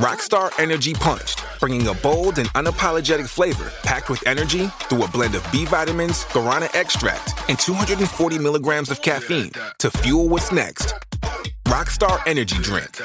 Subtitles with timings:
[0.00, 5.34] Rockstar Energy Punched, bringing a bold and unapologetic flavor packed with energy through a blend
[5.34, 10.94] of B vitamins, guarana extract, and 240 milligrams of caffeine to fuel what's next.
[11.66, 13.02] Rockstar Energy Drink.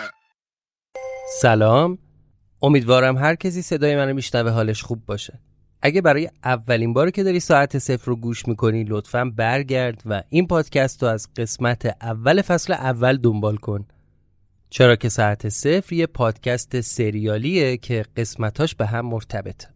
[1.41, 1.97] سلام
[2.61, 5.39] امیدوارم هر کسی صدای منو میشنوه حالش خوب باشه
[5.81, 10.47] اگه برای اولین بار که داری ساعت صفر رو گوش می‌کنی لطفا برگرد و این
[10.47, 13.85] پادکست رو از قسمت اول فصل اول دنبال کن
[14.73, 19.67] چرا که ساعت صفر یه پادکست سریالیه که قسمتاش به هم مرتبطه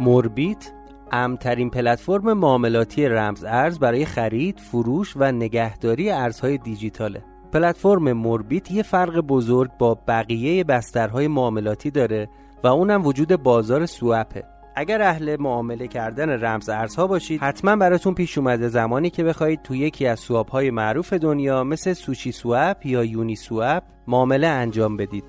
[0.00, 0.72] موربیت
[1.12, 7.24] امترین پلتفرم معاملاتی رمز ارز برای خرید، فروش و نگهداری ارزهای دیجیتاله.
[7.52, 12.28] پلتفرم موربیت یه فرق بزرگ با بقیه بسترهای معاملاتی داره
[12.64, 14.53] و اونم وجود بازار سوپه.
[14.74, 19.74] اگر اهل معامله کردن رمز ارزها باشید حتما براتون پیش اومده زمانی که بخواهید تو
[19.74, 25.24] یکی از سواپ های معروف دنیا مثل سوشی سواب یا یونی سواب معامله انجام بدید.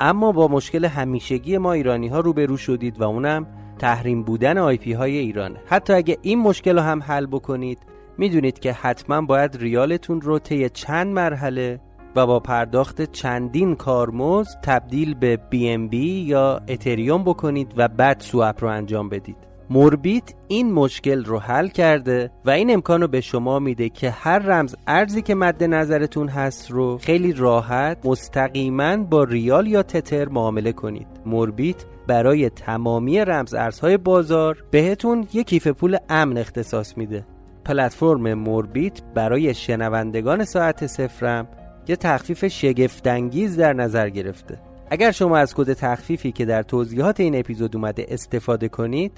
[0.00, 3.46] اما با مشکل همیشگی ما ایرانی ها روبرو شدید و اونم
[3.78, 7.78] تحریم بودن IP های ایرانه حتی اگه این مشکل رو هم حل بکنید
[8.18, 11.80] می‌دونید که حتما باید ریالتون رو طی چند مرحله
[12.18, 18.68] و با پرداخت چندین کارمزد تبدیل به BNB یا اتریوم بکنید و بعد swap رو
[18.68, 19.36] انجام بدید.
[19.70, 24.38] موربیت این مشکل رو حل کرده و این امکان رو به شما میده که هر
[24.38, 30.72] رمز ارزی که مد نظرتون هست رو خیلی راحت مستقیما با ریال یا تتر معامله
[30.72, 31.06] کنید.
[31.26, 37.26] موربیت برای تمامی رمز ارزهای بازار بهتون یک کیف پول امن اختصاص میده.
[37.64, 41.48] پلتفرم موربیت برای شنوندگان ساعت صفرم
[41.88, 44.58] یه تخفیف شگفتانگیز در نظر گرفته.
[44.90, 49.12] اگر شما از کد تخفیفی که در توضیحات این اپیزود اومده استفاده کنید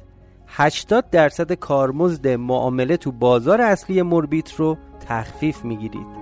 [0.47, 6.20] 80 درصد کارمزد معامله تو بازار اصلی موربیت رو تخفیف می‌گیرید.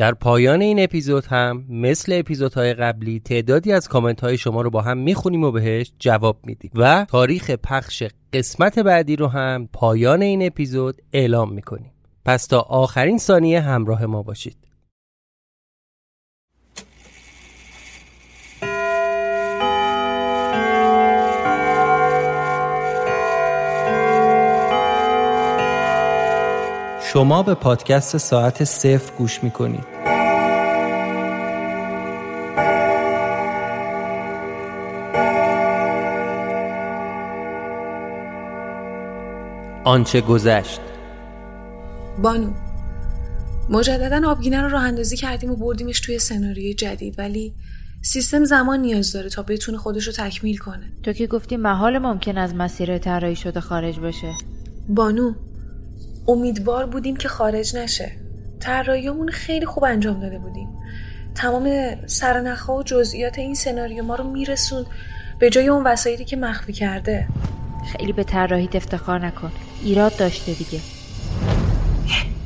[0.00, 4.80] در پایان این اپیزود هم مثل اپیزودهای قبلی تعدادی از کامنت های شما رو با
[4.80, 8.02] هم می‌خونیم و بهش جواب میدیم و تاریخ پخش
[8.32, 11.92] قسمت بعدی رو هم پایان این اپیزود اعلام می‌کنیم.
[12.24, 14.56] پس تا آخرین ثانیه همراه ما باشید.
[27.12, 29.84] شما به پادکست ساعت صفر گوش می کنید.
[39.84, 40.80] آنچه گذشت.
[42.22, 42.50] بانو
[43.70, 47.54] مجددا آبگینه رو راه اندازی کردیم و بردیمش توی سناریوی جدید ولی
[48.02, 50.92] سیستم زمان نیاز داره تا بتونه خودش رو تکمیل کنه.
[51.02, 54.32] تو که گفتی محال ممکن از مسیر طراحی شده خارج بشه
[54.88, 55.34] بانو
[56.28, 58.12] امیدوار بودیم که خارج نشه.
[58.60, 60.68] طراحیمون خیلی خوب انجام داده بودیم.
[61.34, 64.86] تمام سرنخها و جزئیات این سناریو ما رو میرسون
[65.38, 67.28] به جای اون وسایلی که مخفی کرده.
[67.92, 69.52] خیلی به طراحیت افتخار نکن.
[69.82, 70.80] ایراد داشته دیگه.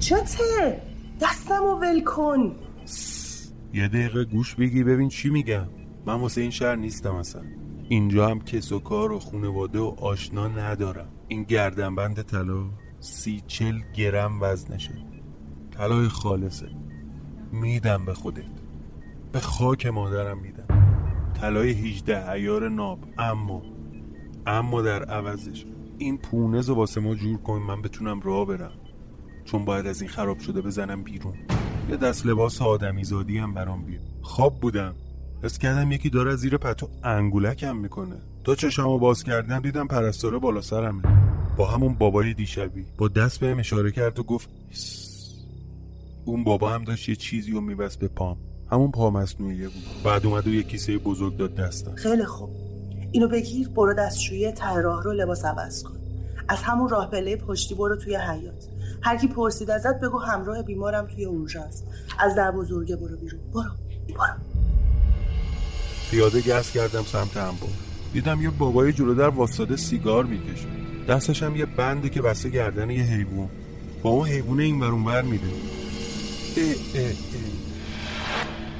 [0.01, 0.81] چته
[1.21, 2.57] دستم ول کن.
[3.75, 5.67] یه دقیقه گوش بگی ببین چی میگم.
[6.07, 7.43] من واسه این شهر نیستم اصلا.
[7.89, 11.09] اینجا هم کس و کار و خونواده و آشنا ندارم.
[11.29, 12.65] این گردنبند طلا؟
[13.05, 14.95] سی چل گرم وزنشه
[15.71, 16.69] طلای خالصه.
[17.53, 18.45] میدم به خودت.
[19.33, 20.67] به خاک مادرم میدم.
[21.41, 22.99] طلای 18 ایار ناب.
[23.19, 23.63] اما
[24.47, 25.67] اما در عوضش.
[25.99, 27.59] این پونز رو واسه ما جور کن.
[27.59, 28.73] من بتونم راه برم.
[29.45, 31.35] چون باید از این خراب شده بزنم بیرون.
[31.91, 34.95] یه دست لباس آدمی زادی هم برام بیاد خواب بودم.
[35.43, 38.17] حس کردم یکی داره زیر پتو انگولکم می‌کنه.
[38.45, 41.34] تا چشمو باز کردم دیدم پرستاره بالا سرمه.
[41.57, 42.87] با همون بابای دیشبی.
[42.99, 44.49] با دست بهم اشاره کرد و گفت
[46.25, 48.37] اون بابا هم داشت یه چیزی رو میبست به پام.
[48.73, 49.83] همون پا مصنوعیه بود.
[50.05, 51.95] بعد اومد و یه کیسه بزرگ داد دستم.
[51.95, 52.51] خیلی خوب.
[53.13, 55.97] اینو بگیر برو دستشویی ته راه رو لباس عوض کن.
[56.49, 58.69] از همون راه پله پشتی برو توی حیات
[59.03, 61.83] هر کی پرسید ازت بگو همراه بیمارم توی اورژانس.
[62.19, 63.41] از در بزرگه برو بیرون.
[63.55, 63.71] برو
[64.09, 64.35] برو.
[66.11, 67.71] پیاده گس کردم سمت انبار
[68.13, 70.84] دیدم یه بابای جلو در واسطه سیگار می‌کشه.
[71.09, 73.49] دستش هم یه بنده که بسته گردن یه حیوان.
[74.03, 75.47] با اون حیوانه این برون بر میده.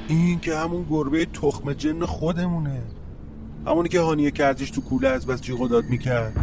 [0.07, 2.81] این که همون گربه تخم جن خودمونه.
[3.67, 6.33] همونی که هانیه کردش تو کوله از بس جیغ داد می‌کرد.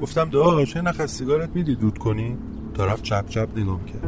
[0.00, 2.36] گفتم داش نخ از سیگارت میدی؟ دود کنی؟
[2.76, 4.04] طرف چپ چپ نگام کرد.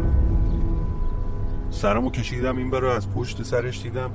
[1.70, 4.10] سرمو کشیدم این برای از پشت سرش دیدم.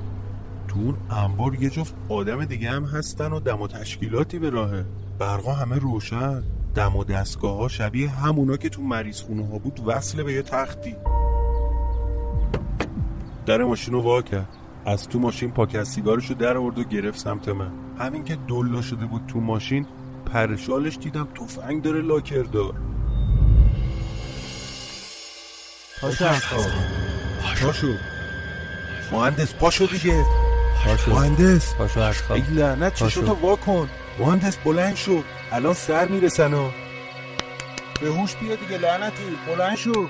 [0.68, 4.86] تو اون انبار یه جفت آدم دیگه هم هستن و دم و تشکیلاتی به راهه.
[5.19, 6.44] برقا همه روشن.
[6.75, 10.42] دم و دستگاه ها شبیه همونا که تو مریض خونه ها بود وصله به یه
[10.42, 10.95] تختی.
[13.45, 14.50] در ماشین رو وا کرد.
[14.86, 17.71] از تو ماشین پاک از سیگارش رو در آورد و گرفت سمت من.
[18.00, 19.86] همین که دلا شده بود تو ماشین
[20.33, 22.74] پرشالش دیدم تفنگ داره لاکر دار.
[26.01, 26.25] پاشو.
[27.62, 27.94] پاشو.
[29.12, 30.24] مهندس پاشو دیگه.
[30.86, 31.12] پاشو.
[31.12, 31.75] مهندس.
[31.75, 33.21] پاشو از خواب ای لعنت پاشو.
[33.21, 33.89] چشاتو وا کن.
[34.19, 35.21] مهندس بلند شو.
[35.51, 36.69] الان سر می‌رسن و
[38.01, 39.24] به هوش بیا دیگه لعنتی.
[39.48, 40.07] بلند شو.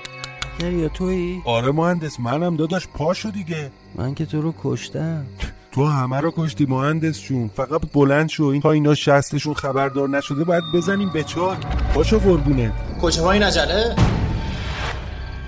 [0.63, 3.71] یا تویی؟ آره مهندس منم داداش پاشو دیگه.
[3.95, 5.25] من که تو رو کشتم.
[5.71, 7.51] تو همه رو کشتی مهندس جون.
[7.55, 8.43] فقط بلند شو.
[8.43, 11.57] این تا اینا شستشون خبردار نشده باید بزنیم به چاک.
[11.93, 12.71] پاشو قربونه
[13.01, 13.95] کجا این عجله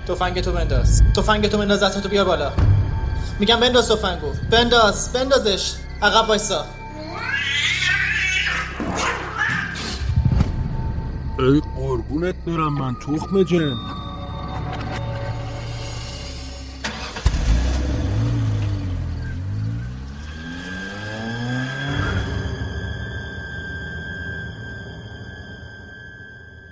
[0.08, 1.02] تفنگ تو بنداز.
[1.16, 2.52] تفنگ تو بنداز دستتو بیار بالا.
[3.40, 4.32] میگم بنداز تفنگو.
[4.50, 5.74] بنداز بندازش.
[6.02, 6.64] عقب وایسا.
[11.38, 13.76] ای قربونت برم من تخم جن.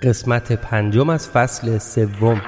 [0.01, 2.41] قسمت پنجم از فصل سوم.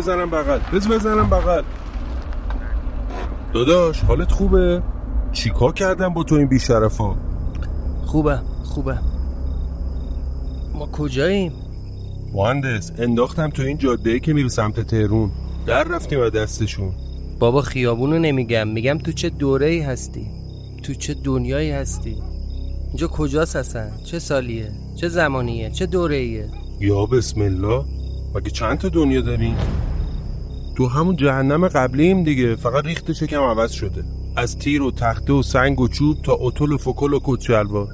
[0.00, 0.58] بزنم بغل.
[0.72, 1.62] بذار بزنم بغل.
[3.54, 4.82] داداش حالت خوبه؟
[5.32, 7.14] چیکار کردم با تو این بیشرفا؟
[8.06, 8.98] خوبه خوبه.
[10.74, 11.52] ما کجاییم؟
[12.32, 15.30] مهندس انداختم تو این جاده که میره سمت تهرون.
[15.66, 16.92] در رفتیم از دستشون.
[17.38, 18.68] بابا خیابونو نمیگم.
[18.68, 20.26] میگم تو چه دوره ای هستی؟
[20.82, 22.16] تو چه دنیایی هستی؟
[22.88, 26.48] اینجا کجاست اصلا؟ چه سالیه؟ چه زمانیه؟ چه دوره ایه
[26.80, 27.84] یا بسم الله.
[28.34, 29.56] مگه چند تا دنیا داریم؟
[30.80, 32.56] تو همون جهنم قبلیم دیگه.
[32.56, 34.04] فقط ریختش کم عوض شده.
[34.36, 37.88] از تیر و تخته و سنگ و چوب تا اتل و فکل و کچلوار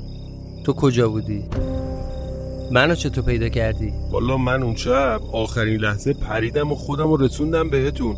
[0.64, 1.44] تو کجا بودی؟
[2.72, 7.70] منو چطور پیدا کردی؟ والا من اون شب آخرین لحظه پریدم و خودم رو رسوندم
[7.70, 8.16] بهتون.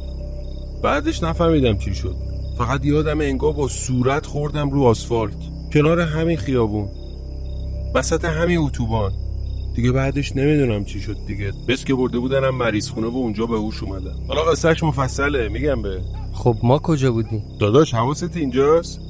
[0.83, 2.17] بعدش نفهمیدم چی شد.
[2.59, 5.37] فقط یادم انگار با صورت خوردم رو آسفالت.
[5.73, 6.89] کنار همین خیابون.
[7.95, 9.13] وسط همین اتوبان.
[9.79, 11.53] دیگه بعدش نمی‌دونم چی شد دیگه.
[11.69, 15.83] بس که برده بودنم مریض خونه و اونجا به هوش اومدم حالا قصهش مفصله میگم
[15.83, 16.01] به.
[16.33, 19.01] خب ما کجا بودیم؟ داداش حواست اینجاست؟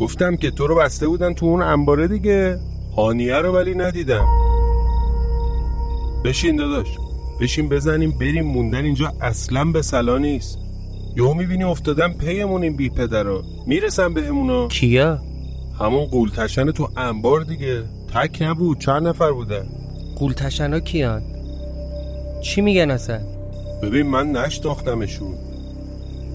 [0.00, 2.58] گفتم که تو رو بسته بودن تو اون انباره دیگه.
[2.96, 4.26] هانیه رو ولی ندیدم.
[6.24, 6.88] بشین داداش.
[7.40, 10.58] بشین بزنیم بریم موندن اینجا اصلا به سلا نیست.
[11.16, 13.42] یهو می‌بینی افتادن پیمون این بی پدرا.
[13.66, 15.20] می‌رسن بهمونا کیا؟
[15.80, 17.84] همون قولتشن تو انبار دیگه.
[18.14, 19.66] تک نبود چند نفر بودن؟
[20.16, 21.22] قولتشنا کیان؟
[22.42, 23.20] چی میگن اصلا؟
[23.82, 25.34] ببین من نشناختمشون.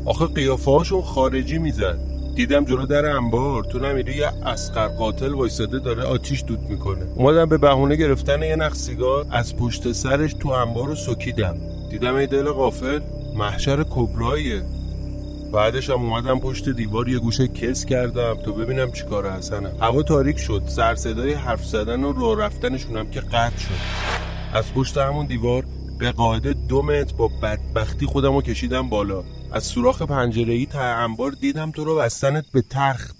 [0.05, 1.97] آخه قیافه خارجی می‌زد
[2.35, 7.05] دیدم جلو در انبار تو نمیری یه اسقر قاتل وایساده داره آتیش دود می‌کنه.
[7.15, 11.57] اومدم به بهونه گرفتن یه نخ سیگار از پشت سرش تو انبار رو سکیدم.
[11.89, 12.99] دیدم ای دل غافل
[13.35, 14.61] محشر کبراییه.
[15.53, 20.03] بعدش هم اومدم پشت دیوار یه گوشه کس کردم تا ببینم چی کار حسنم هوا
[20.03, 20.63] تاریک شد.
[20.67, 23.69] سر صدای حرف زدن و راه رفتنشون هم که قطع شد.
[24.53, 25.65] از پشت همون دیوار
[25.99, 29.23] به قاعده دو متر با بدبختی خودم رو کشیدم بالا.
[29.51, 33.15] از سوراخ پنجره ای تا انبار دیدم تو رو بستنت به تخت.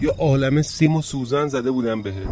[0.00, 2.28] یه عالم سیم و سوزن زده بودم بهت.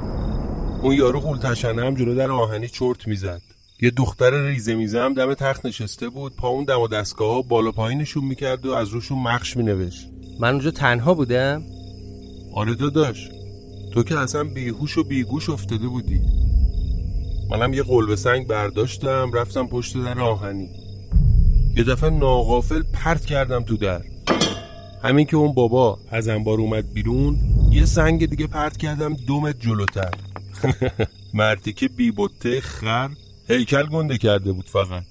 [0.83, 3.43] اون یارو قولتشنه هم جلو در آهنی چرت می‌زد.
[3.81, 7.43] یه دختر ریزه میزه هم دم تخت نشسته بود پا اون دم و دستگاه ها
[7.43, 10.09] بالا پایینشون می‌کرد و از روشون مخش مینوشت.
[10.41, 11.63] من اونجا تنها بودم؟
[12.55, 13.29] آره داداش.
[13.93, 16.21] تو که اصلا بیهوش و بیگوش افتاده بودی.
[17.51, 20.71] منم یه قلب سنگ برداشتم رفتم پشت در آهنی.
[21.77, 24.03] یه دفعه ناغافل پرت کردم تو در.
[25.03, 27.39] همین که اون بابا از انبار اومد بیرون
[27.71, 30.11] یه سنگ دیگه پرت کردم دو متر جلوتر.
[31.35, 33.11] مردی که بی بطه خر
[33.49, 35.03] هیکل گنده کرده بود فقط.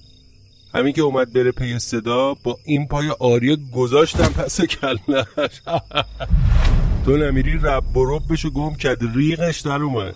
[0.74, 5.62] همین که اومد بره پی صدا با این پای آریه گذاشتم پس کلش
[7.04, 10.14] تو نمیری رب و رب بشو گم کرد ریغش در اومد.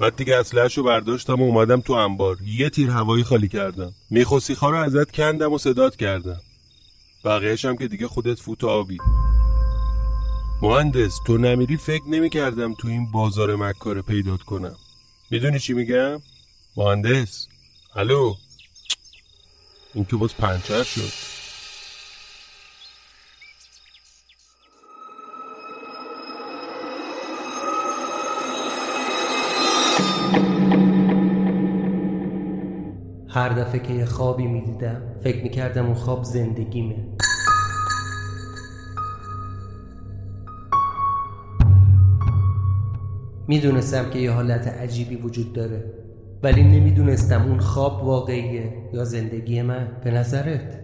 [0.00, 2.36] بعد دیگه اسلحه‌ش رو برداشتم و اومدم تو انبار.
[2.46, 3.92] یه تیر هوایی خالی کردم.
[4.10, 6.40] میخوسیخا رو ازت کندم و صدات کردم.
[7.24, 8.98] بقیهش هم که دیگه خودت فوت آبی.
[10.62, 14.76] مهندس تو نمیری فکر نمی کردم تو این بازار مکاره پیدات کنم.
[15.30, 16.20] می‌دونی چی میگم؟
[16.80, 17.48] مهندس.
[17.94, 18.34] الو.
[19.94, 21.12] این که باز پنچر شد.
[33.28, 37.16] هر دفعه که یه خوابی می‌دیدم فکر می‌کردم اون خواب زندگیمه.
[43.48, 46.09] می‌دونستم که یه حالت عجیبی وجود داره.
[46.42, 49.88] ولی نمی‌دونستم اون خواب واقعیه یا زندگی من.
[50.04, 50.80] به نظرت؟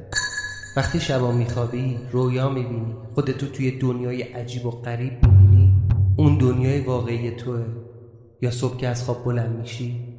[0.76, 2.94] وقتی شبا میخوابی رویا می‌بینی.
[3.14, 5.72] خودتو توی دنیای عجیب و غریب می‌بینی.
[6.16, 7.64] اون دنیای واقعی توه.
[8.42, 10.16] یا صبح که از خواب بلند میشی؟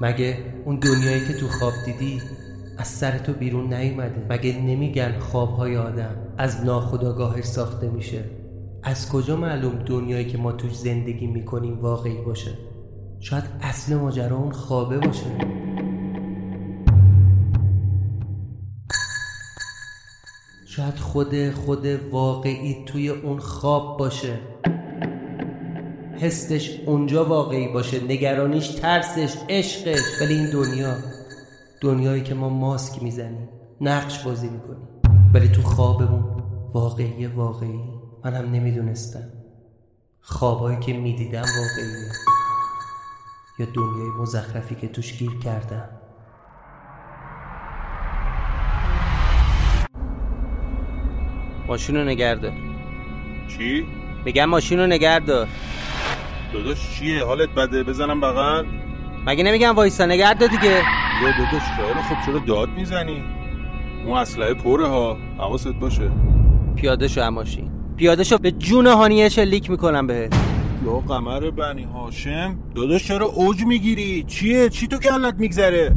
[0.00, 2.22] مگه اون دنیایی که تو خواب دیدی
[2.78, 8.39] از سر تو بیرون نیومده؟ مگه نمیگن خوابهای آدم از ناخداگاهش ساخته میشه؟
[8.82, 12.58] از کجا معلوم دنیایی که ما توش زندگی می‌کنیم واقعی باشه؟
[13.20, 15.26] شاید اصل ماجرا اون خوابه باشه.
[20.66, 24.38] شاید خود خود واقعی توی اون خواب باشه.
[26.18, 30.20] حسش اونجا واقعی باشه نگرانیش ترسش عشقش.
[30.20, 30.94] ولی این دنیا
[31.80, 33.48] دنیایی که ما ماسک می‌زنیم
[33.80, 34.88] نقش بازی می‌کنیم.
[35.34, 36.24] ولی تو خوابمون
[36.74, 37.99] واقعی واقعی.
[38.24, 39.28] من هم نمی‌دونستم.
[40.20, 42.12] خوابایی که می‌دیدم واقعیه.
[43.58, 45.88] یا دنیای مزخرفی که توش گیر کردم.
[51.68, 52.52] ماشین رو نگردار
[53.48, 53.86] چی؟
[54.24, 55.48] میگم ماشین رو نگردار
[56.52, 58.66] داداش چیه؟ حالت بده؟ بزنم بغل؟
[59.26, 60.82] مگه نمیگم وایسا؟ نگردار دیگه.
[61.22, 63.24] یا داداش خیلی خب چرا داد می‌زنی؟
[64.06, 65.16] اون اسلحه پره ها.
[65.38, 66.10] حواست باشه.
[66.76, 70.34] پیاده شو ماشین پیاده شو به جون هانیه شلیک می‌کنم بهت.
[70.84, 75.94] یا قمر بنی هاشم داداش چرا اوج می‌گیری؟ چیه؟ چی تو کلت میگذره؟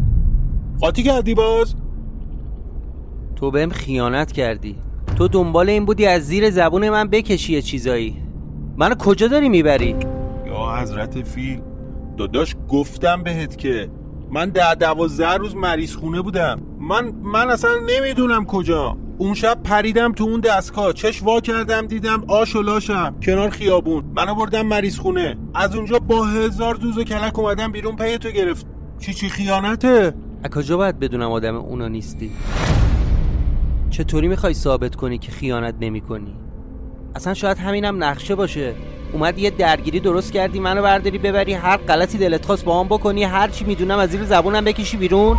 [0.81, 1.75] قاطی کردی باز؟
[3.35, 4.75] تو بهم خیانت کردی.
[5.17, 8.17] تو دنبال این بودی از زیر زبون من بکشی یه چیزایی.
[8.77, 9.95] منو کجا داری می‌بری؟
[10.47, 11.61] یا حضرت فیل
[12.17, 13.89] داداش گفتم بهت که
[14.31, 16.61] من ده دوازده روز مریض خونه بودم.
[16.79, 18.97] من من اصلا نمی‌دونم کجا.
[19.17, 20.93] اون شب پریدم تو اون دستگاه.
[20.93, 23.15] چش وا کردم دیدم آش و لاشم.
[23.23, 24.03] کنار خیابون.
[24.15, 25.37] منو بردم مریض خونه.
[25.55, 28.65] از اونجا با هزار دوز و کلک اومدم بیرون پی تو گرفت.
[28.99, 30.13] چی چی خیانته؟
[30.55, 32.31] کجا باید بدونم آدم اونا نیستی؟
[33.89, 36.35] چطوری می‌خوای ثابت کنی که خیانت نمی کنی؟
[37.15, 38.73] اصلا شاید همینم نقشه باشه.
[39.13, 41.53] اومد یه درگیری درست کردی منو برداری ببری.
[41.53, 45.37] هر غلطی دلت خواست با هم بکنی هر چی می‌دونم از زیر زبونم بکشی بیرون.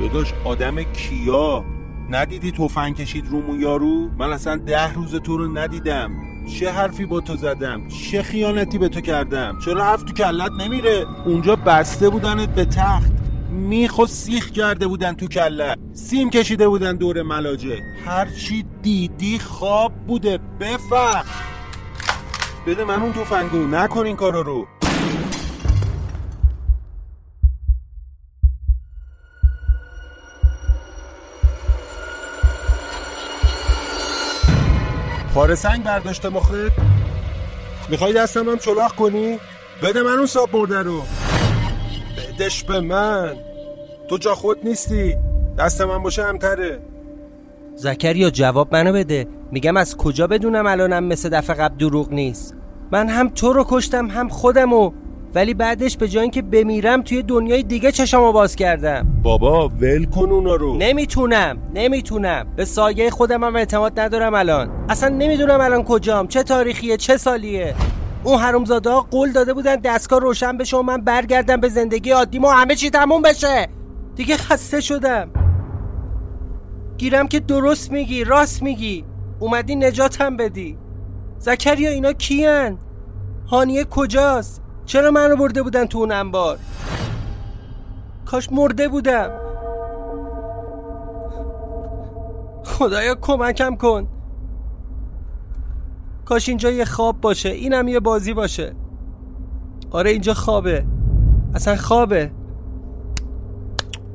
[0.00, 1.64] داداش آدم کیا؟
[2.10, 6.10] ندیدی تفنگ کشید رومون یارو؟ من اصلا ده روز تو رو ندیدم.
[6.58, 11.06] چه حرفی با تو زدم؟ چه خیانتی به تو کردم؟ چرا حرف تو کلت نمیره؟
[11.24, 13.12] اونجا بسته بودنت به تخت.
[13.50, 15.78] میخ و سیخ کرده بودن تو کلت.
[15.92, 17.82] سیم کشیده بودن دور ملاجه.
[18.06, 20.38] هرچی دیدی خواب بوده.
[20.60, 21.24] بفهم.
[22.66, 23.66] بده من اون تفنگو.
[23.66, 24.66] نکن این کارا رو.
[35.38, 36.52] پاره سنگ برداشته مخت
[37.88, 39.38] می‌خوای دستم هم چلاق کنی؟
[39.82, 41.02] بده من اون ساب مرده رو.
[42.16, 43.36] بدش به من.
[44.08, 45.16] تو جا خود نیستی.
[45.58, 46.78] دست من باشه همتره.
[47.74, 49.26] زکریا جواب منو بده.
[49.52, 52.54] میگم از کجا بدونم الانم مثل دفعه قبل دروغ نیست؟
[52.92, 54.92] من هم تو رو کشتم هم خودمو
[55.34, 59.20] ولی بعدش به جای اینکه بمیرم توی دنیای دیگه چشامو باز کردم.
[59.22, 60.76] بابا ول کن اونا رو.
[60.76, 62.46] نمی‌تونم نمی‌تونم.
[62.56, 64.70] به سایه خودم هم اعتماد ندارم الان.
[64.88, 67.74] اصلا نمی‌دونم الان کجام چه تاریخیه چه سالیه.
[68.24, 72.44] اون حرومزاده ها قول داده بودن دستگاه روشن بشه و من برگردم به زندگی عادیم
[72.44, 73.68] و همه چی تموم بشه.
[74.16, 75.30] دیگه خسته شدم.
[76.96, 79.04] گیرم که درست میگی راست میگی.
[79.40, 80.78] اومدی نجاتم بدی.
[81.38, 82.78] زکریا اینا کیان؟
[83.46, 86.58] هانیه کجاست؟ چرا منو برده بودن تو اون انبار؟
[88.26, 89.30] کاش مرده بودم.
[92.64, 94.08] خدایا کمکم کن.
[96.24, 97.48] کاش اینجا یه خواب باشه.
[97.48, 98.74] اینم یه بازی باشه.
[99.90, 100.84] آره اینجا خوابه.
[101.54, 102.30] اصلا خوابه.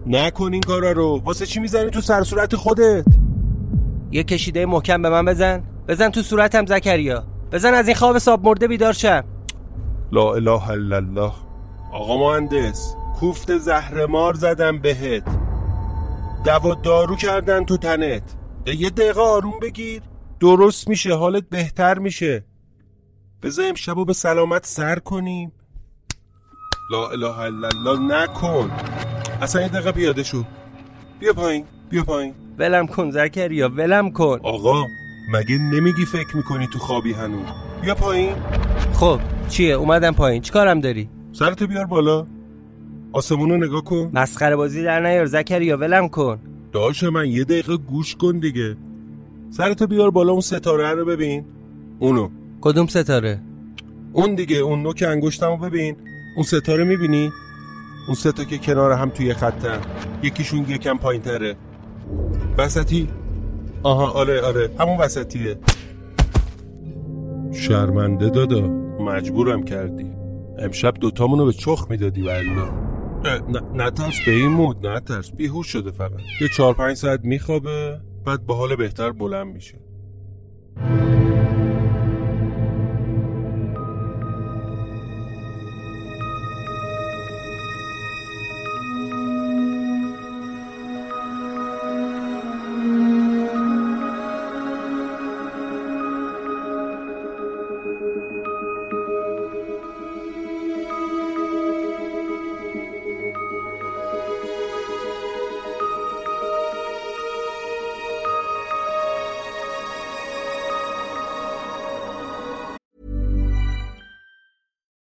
[0.07, 1.21] نکن این کارا رو.
[1.25, 3.05] واسه چی می‌زنی تو سر صورت خودت؟
[4.11, 5.63] یه کشیده محکم به من بزن.
[5.87, 7.23] بزن تو صورتم زکریا.
[7.51, 9.23] بزن از این خواب ساب مرده بیدار شم.
[10.13, 11.33] لا اله الا الله.
[11.91, 15.23] آقا مهندس کوفت زهرمار زدم بهت.
[16.45, 18.23] دوا دارو کردن تو تنت.
[18.65, 20.01] یه دقیقه آروم بگیر.
[20.39, 22.45] درست میشه حالت بهتر میشه.
[23.43, 25.51] بذار امشبو به سلامت سر کنیم.
[26.91, 28.71] لا اله الا الله نکن.
[29.41, 30.43] اصلا یه دقیقه پیاده شو.
[31.19, 32.33] بیا پایین بیا پایین.
[32.57, 34.39] ولم کن زکریا ولم کن.
[34.43, 34.83] آقا
[35.31, 37.47] مگه نمیگی فکر می‌کنی تو خوابی هنوز؟
[37.81, 38.35] بیا پایین.
[38.93, 40.41] خب چیه؟ اومدم پایین.
[40.41, 42.25] چیکارم داری؟ سرتو بیار بالا.
[43.11, 44.11] آسمونو نگاه کن.
[44.13, 46.39] مسخره بازی در نیار زکریا ولم کن.
[46.71, 48.75] داش من یه دقیقه گوش کن دیگه.
[49.49, 51.45] سرتو بیار بالا اون ستاره رو ببین.
[51.99, 52.29] اونو.
[52.61, 53.39] کدوم ستاره؟
[54.13, 55.95] اون دیگه اون نوک انگشتمو ببین.
[56.35, 57.31] اون ستاره می‌بینی؟
[58.07, 59.79] اون سه تا که کنار هم توی خطن
[60.23, 61.55] یکیشون یکم پایین تره
[62.57, 63.07] وسطی؟
[63.83, 64.69] آها آره آره.
[64.79, 65.57] همون وسطیه.
[67.53, 68.82] شرمنده دادا.
[69.03, 70.11] مجبورم کردی.
[70.59, 72.69] امشب دوتامونو به چخ می‌دادی والا
[73.73, 76.19] نترس به این مود نترس بیهوش شده فقط.
[76.41, 79.79] یه چهار پنج ساعت میخوابه بعد با حال بهتر بلند میشه.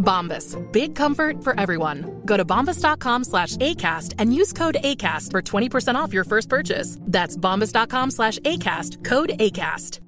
[0.00, 0.56] Bombas.
[0.72, 2.22] Big comfort for everyone.
[2.24, 6.98] Go to bombas.com slash ACAST and use code ACAST for 20% off your first purchase.
[7.00, 9.04] That's bombas.com slash ACAST.
[9.04, 10.00] Code ACAST.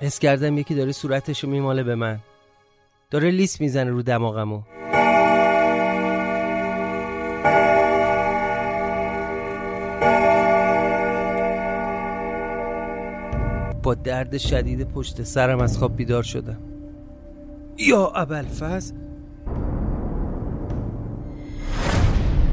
[0.00, 2.18] حس کردم یکی داره صورتشو میماله به من
[3.13, 4.61] داره لیس می‌زنه رو دماغمو.
[13.83, 16.57] با درد شدید پشت سرم از خواب بیدار شدم.
[17.77, 18.93] یا ابلفز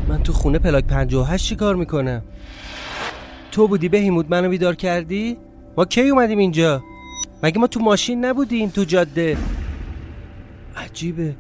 [0.09, 2.23] من تو خونه پلاک 58 چی کار می‌کنم؟
[3.53, 5.37] تو بودی بهیمود منو بیدار کردی؟
[5.77, 6.83] ما کی اومدیم اینجا؟
[7.43, 9.37] مگه ما تو ماشین نبودیم تو جاده؟
[10.77, 11.37] عجیبه.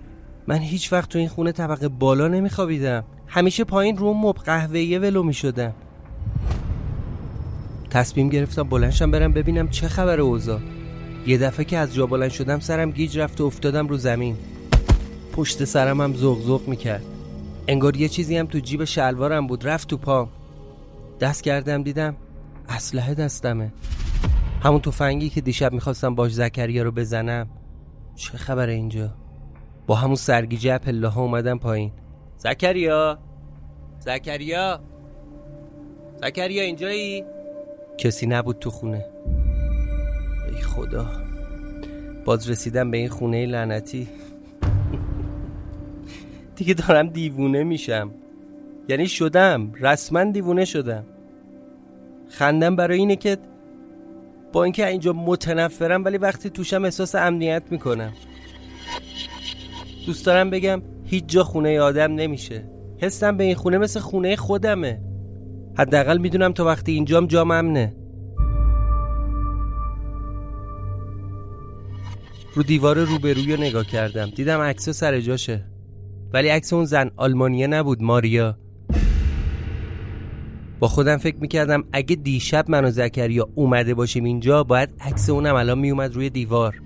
[0.46, 3.04] من هیچ وقت تو این خونه طبقه بالا نمیخوابیدم.
[3.26, 5.74] همیشه پایین رو مب قهوه‌ایه ولو می‌شدم
[7.90, 10.60] تصمیم گرفتم بلنشم برم ببینم چه خبر اوضاع.
[11.26, 14.36] یه دفعه که از جا بلند شدم سرم گیج رفت و افتادم رو زمین.
[15.32, 17.04] پشت سرم هم زغ زغ می‌کرد.
[17.68, 19.68] انگار یه چیزی هم تو جیب شلوارم بود.
[19.68, 20.28] رفت تو پام
[21.20, 22.16] دست کردم دیدم
[22.68, 23.72] اسلحه دستمه.
[24.62, 27.46] همون تفنگی که دیشب می‌خواستم باش زکریا رو بزنم.
[28.20, 29.10] چه خبره اینجا؟
[29.86, 31.92] با همون سرگیجه پله ها اومدم پایین.
[32.36, 33.18] زکریا؟
[33.98, 34.80] زکریا؟
[36.22, 37.24] زکریا اینجایی؟
[37.98, 39.04] کسی نبود تو خونه.
[40.48, 41.06] ای خدا.
[42.24, 44.08] باز رسیدم به این خونه لعنتی.
[46.56, 48.10] دیگه دارم دیوونه میشم.
[48.88, 49.72] یعنی شدم.
[49.72, 51.04] رسما دیوونه شدم.
[52.28, 53.38] خندم برای اینه که
[54.52, 58.12] با اینکه اینجا متنفرم ولی وقتی توشم احساس امنیت می‌کنم
[60.06, 62.70] دوست دارم بگم هیچ جا خونه آدم نمیشه.
[62.98, 65.00] حسم به این خونه مثل خونه خودمه.
[65.78, 67.96] حداقل می‌دونم تا وقتی اینجام جام امنه.
[72.54, 74.30] رو دیوار روبروی رو نگاه کردم.
[74.30, 75.64] دیدم عکس سر جاشه.
[76.32, 78.58] ولی عکس اون زن آلمانیه نبود ماریا.
[80.80, 85.54] با خودم فکر می‌کردم اگه دیشب من و زکریا اومده باشیم اینجا باید عکس اونم
[85.54, 86.82] الان میومد روی دیوار.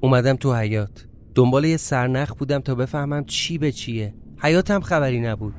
[0.00, 4.14] اومدم تو حیات دنبال یه سرنخ بودم تا بفهمم چی به چیه.
[4.38, 5.54] حیاتم خبری نبود.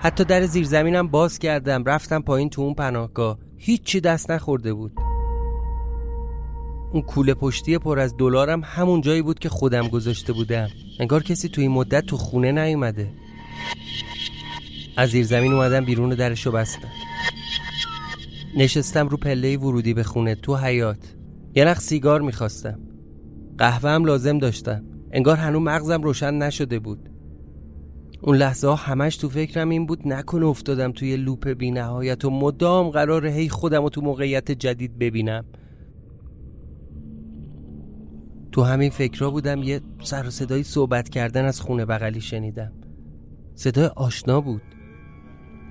[0.00, 3.38] حتی در زیرزمینم باز کردم رفتم پایین تو اون پناهگاه.
[3.56, 4.92] هیچی دست نخورده بود.
[6.92, 10.68] اون کوله پشتی پر از دلارم همون جایی بود که خودم گذاشته بودم.
[11.00, 13.12] انگار کسی تو این مدت تو خونه نیومده.
[14.96, 16.88] از زیر زمین اومدم بیرون درشو بستم.
[18.56, 21.14] نشستم رو پله ورودی به خونه تو حیات
[21.54, 22.80] یه نخ سیگار می‌خواستم.
[23.58, 24.84] قهوه هم لازم داشتم.
[25.12, 27.08] انگار هنوز مغزم روشن نشده بود.
[28.22, 32.30] اون لحظه ها همش تو فکرم این بود نکنه افتادم توی لوپ بی نهایت و
[32.30, 35.44] مدام قرار هی خودم رو تو موقعیت جدید ببینم.
[38.52, 42.72] تو همین فکرها بودم یه سر و صدایی صحبت کردن از خونه بغلی شنیدم.
[43.60, 44.62] صدای آشنا بود.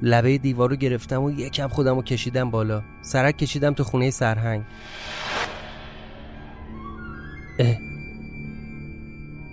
[0.01, 2.83] لبه دیوار رو گرفتم و یکم خودم رو کشیدم بالا.
[3.01, 4.63] سرک کشیدم تو خونه سرهنگ.
[7.59, 7.77] اه.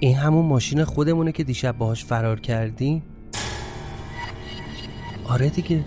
[0.00, 3.02] این همون ماشین خودمونه که دیشب باهاش فرار کردیم؟
[5.28, 5.84] آره دیگه.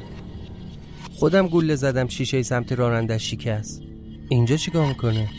[1.12, 3.81] خودم گوله زدم شیشه سمت راننده شکست.
[4.29, 5.29] اینجا چیکار می‌کنه؟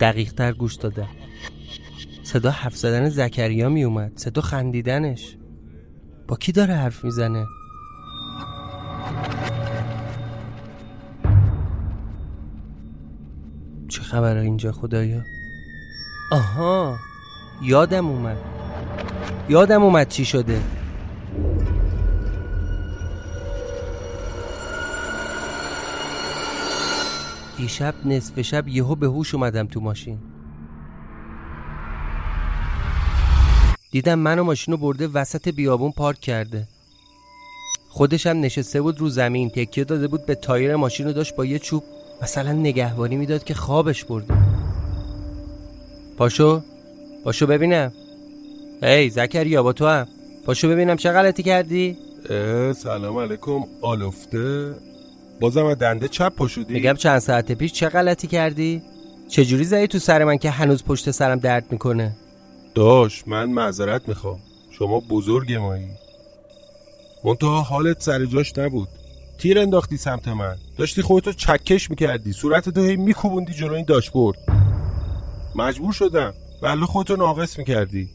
[0.00, 1.08] دقیق تر گوش دادم
[2.22, 5.36] صدا حرف زدن زکریا می اومد صدا خندیدنش.
[6.28, 7.46] با کی داره حرف می‌زنه؟
[13.88, 15.22] چه خبره اینجا خدایا؟
[16.32, 16.96] آها
[17.62, 18.36] یادم اومد.
[19.48, 20.60] یادم اومد چی شده.
[27.56, 30.18] دیشب نصف شب یهو به هوش اومدم تو ماشین.
[33.90, 36.68] دیدم من و ماشین رو برده وسط بیابون پارک کرده.
[37.88, 41.44] خودش هم نشسته بود رو زمین تکیه داده بود به تایر ماشین رو داشت با
[41.44, 41.84] یه چوب.
[42.22, 44.34] مثلا نگهبانی می‌داد که خوابش برده.
[46.16, 46.62] پاشو؟
[47.24, 47.92] پاشو ببینم.
[48.82, 50.08] هی زکریا با تو هم.
[50.46, 51.96] پاشو ببینم چه غلطی کردی؟
[52.76, 53.60] سلام علیکم.
[53.82, 54.74] آلفته.
[55.40, 58.82] بازم از دنده چپ پاشودی؟ میگم چند ساعت پیش چه غلطی کردی؟
[59.28, 62.16] چجوری زدی تو سر من که هنوز پشت سرم درد می‌کنه؟
[62.74, 64.40] داش من معذرت می‌خوام.
[64.70, 65.88] شما بزرگ مایی.
[67.24, 68.88] منتها حالت سر جاش نبود.
[69.38, 70.56] تیر انداختی سمت من.
[70.76, 72.32] داشتی خودتو چکش می‌کردی.
[72.32, 74.38] صورتتو هی میکوبوندی جلو این داشبورد.
[75.54, 76.34] مجبور شدم.
[76.62, 78.08] بله خودتو ناقص می‌کردی.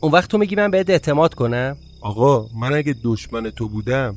[0.00, 4.16] اون وقت تو میگی من بهت اعتماد کنم؟ آقا من اگه دشمن تو بودم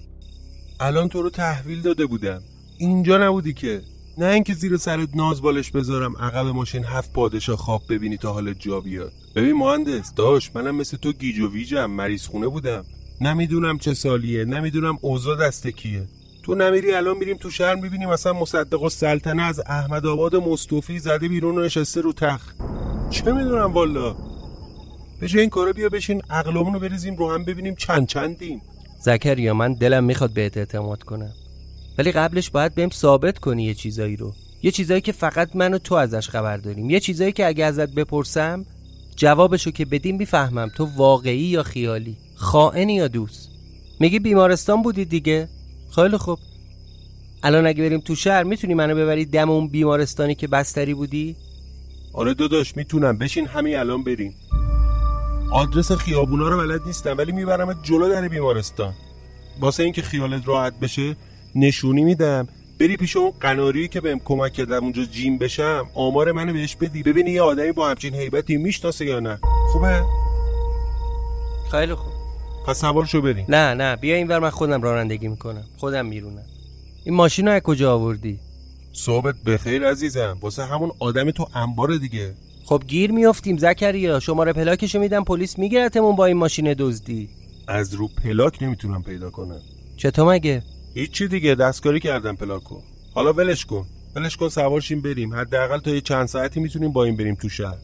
[0.80, 2.42] الان تو رو تحویل داده بودم.
[2.78, 3.82] اینجا نبودی که.
[4.18, 8.60] نه اینکه زیر سرت ناز بالش بذارم عقب ماشین هفت پادشاه خواب ببینی تا حالت
[8.60, 9.12] جا بیاد.
[9.36, 12.86] ببین مهندس داش منم مثل تو گیج و ویجم مریض خونه بودم.
[13.22, 16.08] نمی‌دونم چه سالیه نمی‌دونم اوضاع دست کیه.
[16.44, 21.28] تو نمیری الان میریم تو شهر می‌بینیم مثلا مصدق السلطنه از احمد آباد مصطفی زده
[21.28, 22.56] بیرون و نشسته رو تخت.
[23.10, 24.16] چه می‌دونم والا.
[25.26, 28.62] جای این کارا بیا بشین عقلمون رو بریزیم رو هم ببینیم چند چندیم.
[29.02, 31.34] زکریا من دلم می‌خواد بهت اعتماد کنم.
[31.98, 34.34] ولی قبلش باید بهم ثابت کنی یه چیزایی رو.
[34.64, 36.90] یه چیزایی که فقط من و تو ازش خبر داریم.
[36.90, 38.66] یه چیزایی که اگه ازت بپرسم
[39.16, 43.50] جوابشو که بدیم می‌فهمم تو واقعی یا خیالی خائنی یا دوست.
[44.00, 45.50] میگی بیمارستان بودی دیگه؟
[45.96, 46.40] خیلی خوب.
[47.44, 51.36] الان اگه بریم تو شهر می‌تونی منو ببری دم اون بیمارستانی که بستری بودی؟
[52.14, 53.18] آره داداش می‌تونم.
[53.18, 54.36] بشین همین الان بریم.
[55.52, 58.94] آدرس خیابونا رو بلد نیستم ولی میبرمت جلو در بیمارستان.
[59.60, 61.16] واسه اینکه خیالت راحت بشه
[61.56, 62.48] نشونی میدم.
[62.82, 67.04] بری پیش اون قناری که بهم کمک کردم اونجا جیم بشم آمار منو بهش بدی.
[67.04, 69.40] ببینی یه آدمی با همچین هیبتی می‌شناسه یا نه.
[69.72, 70.04] خوبه؟
[71.72, 72.14] خیلی خوب.
[72.68, 73.96] پس سوار شو بریم نه نه.
[73.96, 75.64] بیا اینور من خودم رانندگی می‌کنم.
[75.78, 76.46] خودم میرونم.
[77.06, 78.40] این ماشین رو از کجا آوردی؟
[78.94, 80.38] صحبت بخیر عزیزم.
[80.42, 82.34] واسه همون آدم تو انبار دیگه.
[82.66, 84.20] خب گیر میافتیم زکریا.
[84.20, 87.30] شماره پلاکشو میدم پلیس میگیرتمون با این ماشین دزدی.
[87.68, 89.62] از رو پلاک نمی‌تونم پیدا کنم.
[89.98, 90.64] چطور مگه؟
[90.94, 92.82] هیچی دیگه دستکاری کردم پلاکو.
[93.14, 93.86] حالا ولش کن.
[94.16, 95.34] ولش کن سوارشیم بریم.
[95.34, 97.78] حداقل تا یه چند ساعتی می‌تونیم با این بریم تو شهر.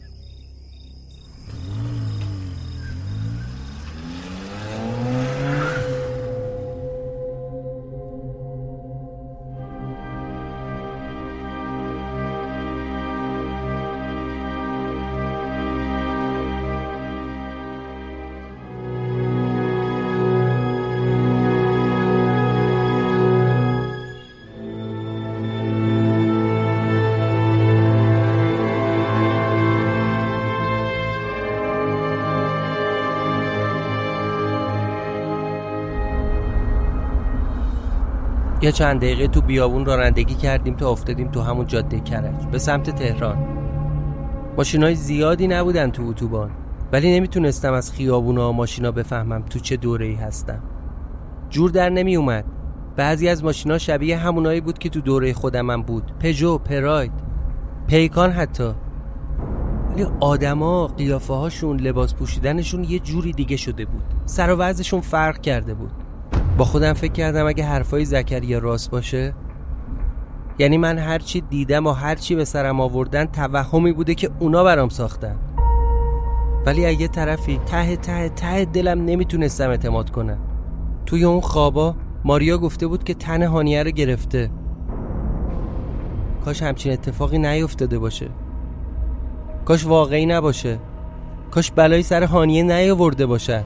[38.68, 42.90] یه چند دقیقه تو بیابون رانندگی کردیم تا افتادیم تو همون جاده کرج به سمت
[42.90, 43.36] تهران.
[44.56, 46.50] ماشینای زیادی نبودن تو اتوبان
[46.92, 50.62] ولی نمی‌تونستم از خیابونا ماشینا بفهمم تو چه دوره ای هستم.
[51.50, 52.44] جور در نمی اومد
[52.96, 56.12] بعضی از ماشینا شبیه همونایی بود که تو دوره خودمم بود.
[56.20, 57.12] پژو پراید
[57.86, 58.70] پیکان حتی.
[59.90, 64.04] ولی آدما قیافه هاشون لباس پوشیدنشون یه جوری دیگه شده بود.
[64.24, 66.07] سر و فرق کرده بود.
[66.58, 69.34] با خودم فکر کردم اگه حرفای زکریا راست باشه.
[70.58, 75.36] یعنی من هرچی دیدم و هرچی به سرم آوردن توهمی بوده که اونا برام ساختن.
[76.66, 80.38] ولی از یه طرفی ته ته ته دلم نمی‌تونستم اعتماد کنم
[81.06, 81.94] توی اون خوابا
[82.24, 84.50] ماریا گفته بود که تن هانیه رو گرفته.
[86.44, 88.28] کاش همچین اتفاقی نیفتاده باشه.
[89.64, 90.78] کاش واقعی نباشه.
[91.50, 93.64] کاش بلایی سر هانیه نیاورده باشه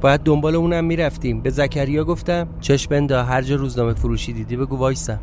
[0.00, 1.40] باید دنبال اونم می‌رفتیم.
[1.40, 5.20] به زکریا گفتم چشم بندا هر جا روزنامه فروشی دیدی بگو وایسم.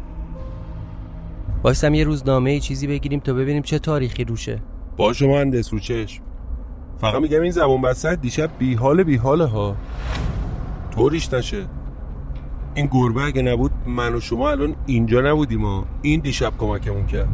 [1.63, 4.59] وایسم یه روزنامه ای چیزی بگیریم تا ببینیم چه تاریخی روشه.
[4.97, 6.23] باشه مهندس رو چشم
[6.97, 9.75] فقط میگم این زبون بسط دیشب بیحال بیحاله ها.
[10.91, 11.65] طوریش نشه.
[12.73, 15.85] این گربه اگه نبود من و شما الان اینجا نبودیم ها.
[16.01, 17.27] این دیشب کمکمون کرد.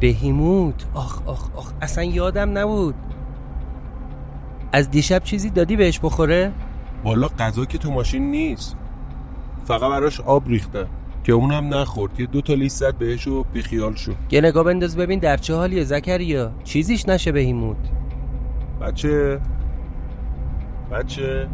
[0.00, 0.86] بهیموت.
[0.94, 2.94] آخ آخ آخ اصلا یادم نبود.
[4.72, 6.52] از دیشب چیزی دادی بهش بخوره؟
[7.04, 8.76] والا غذا که تو ماشین نیست.
[9.64, 10.86] فقط براش آب ریخته.
[11.24, 12.20] که اونم نخورد.
[12.20, 14.16] یه دو تا لیست زد بهش و بیخیال شد.
[14.30, 16.52] یه نگاه بنداز ببین در چه حالیه زکریا.
[16.64, 17.76] چیزیش نشه بهیموت
[18.80, 19.40] بچه.
[20.92, 21.48] بچه.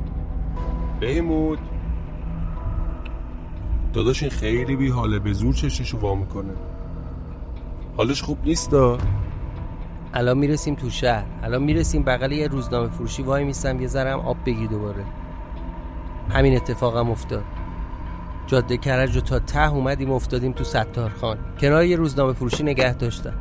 [1.00, 1.58] بهیموت
[3.92, 6.52] داداش این خیلی بی حاله به زور چششو وا می‌کنه.
[7.96, 8.98] حالش خوب نیست دا
[10.16, 11.24] الان می‌رسیم تو شهر.
[11.42, 13.22] الان می‌رسیم بغل یه روزنامه فروشی.
[13.22, 15.04] وای میستم یه ذرم آب بگیر دوباره.
[16.30, 17.44] همین اتفاقم افتاد.
[18.46, 23.34] جاده کرج رو تا ته اومدیم افتادیم تو ستارخان کنار یه روزنامه فروشی نگه داشتم.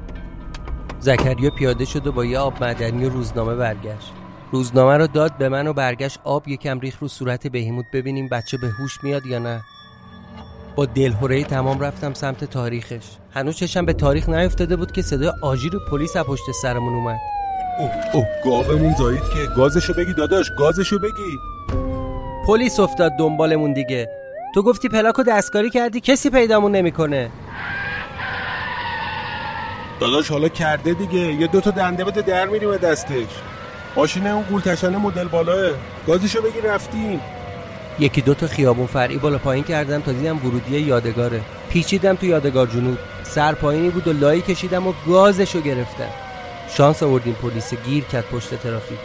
[1.00, 4.14] زکریا پیاده شد و با یه آب معدنی و روزنامه برگشت.
[4.52, 7.86] روزنامه رو داد به من و برگشت آب یکم ریخ رو صورت بهیموت.
[7.92, 9.62] ببینیم بچه به هوش میاد یا نه.
[10.76, 13.04] با دلهوره تمام رفتم سمت تاریخش.
[13.34, 17.20] هنوز چشم به تاریخ نیفتاده بود که صدای آژیر پلیس از پشت سرمون اومد.
[17.80, 21.40] اوه اوه گاومون زایید که گازشو بگی داداش گازشو بگی.
[22.48, 24.10] پلیس افتاد دنبالمون دیگه.
[24.56, 27.32] تو گفتی پلاکو دستکاری کردی کسی پیدامون نمی‌کنه.
[30.00, 31.20] داداش حالا کرده دیگه.
[31.20, 33.28] یه دوتا دنده بده در میریم به دستش.
[33.96, 35.72] ماشین اون گولتشنه مدل بالاه
[36.08, 37.22] گازشو بگی رفتیم.
[37.99, 41.41] یکی دو تا خیابون فرعی بالا پایین کردم تا دیدم ورودی یادگاره.
[41.69, 42.97] پیچیدم تو یادگار جنوب.
[43.23, 46.10] سر پایینی بود و لایی کشیدم و گازشو گرفتم.
[46.69, 48.99] شانس آوردیم پلیس گیر کرد پشت ترافیک.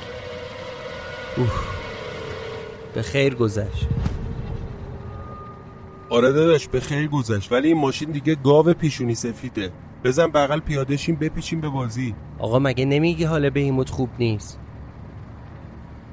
[1.37, 1.53] اوه
[2.95, 3.89] به خیر گذشت.
[6.09, 7.53] آره داداش به خیر گذشت.
[7.53, 9.73] ولی این ماشین دیگه گاو پیشونی سفیده.
[10.05, 12.15] بزن بغل پیاده شیم بپیچیم به بازی.
[12.39, 14.59] آقا مگه نمیگی حال بهیموت خوب نیست؟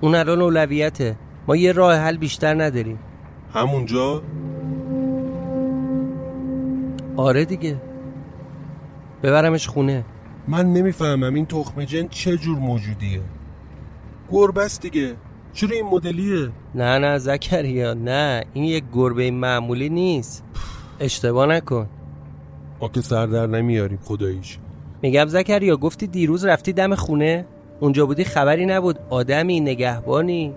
[0.01, 1.17] اون الان اولویته.
[1.47, 2.99] ما یه راه حل بیشتر نداریم.
[3.53, 4.21] همونجا؟
[7.17, 7.81] آره دیگه.
[9.23, 10.05] ببرمش خونه.
[10.47, 13.21] من نمی‌فهمم این تخم جن چه جور موجودیه.
[14.31, 15.15] گربه است دیگه.
[15.53, 18.43] چرا این مدلیه؟ نه نه زکریا نه.
[18.53, 20.43] این یک گربه معمولی نیست.
[20.99, 21.87] اشتباه نکن.
[22.81, 24.57] ما که سر در نمیاریم خداییش.
[25.01, 27.45] میگم زکریا گفتی دیروز رفتی دم خونه؟
[27.79, 28.99] اونجا بودی خبری نبود.
[29.09, 30.53] آدمی نگهبانی.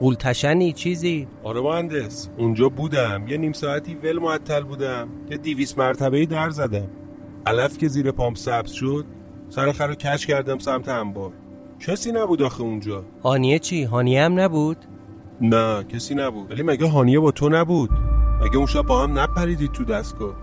[0.00, 3.24] قولتشنی چیزی؟ آره مهندس اونجا بودم.
[3.28, 5.08] یه نیم ساعتی ول معطل بودم.
[5.30, 6.88] یه دیویس مرتبه در زدم.
[7.46, 9.04] علف که زیر پامپ سبز شد
[9.48, 11.32] سر خر رو کش کردم سمت انبار.
[11.80, 13.04] کسی نبود آخه اونجا.
[13.22, 14.76] هانیه چی؟ هانیه هم نبود؟
[15.40, 16.50] نه کسی نبود.
[16.50, 17.90] ولی مگه هانیه با تو نبود؟
[18.40, 20.34] مگه اون شب با هم نپریدید تو دستگاه؟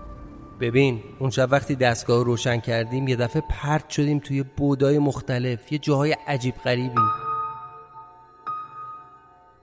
[0.60, 5.72] ببین اون شب وقتی دستگاه رو روشن کردیم یه دفعه پرت شدیم توی بودای مختلف
[5.72, 7.00] یه جاهای عجیب غریبی.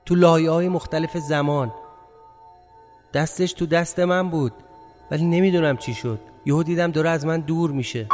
[0.06, 1.72] تو لایه های مختلف زمان.
[3.14, 4.54] دستش تو دست من بود
[5.12, 6.20] ولی نمی‌دونم چی شد.
[6.46, 8.08] یهو دیدم داره از من دور میشه.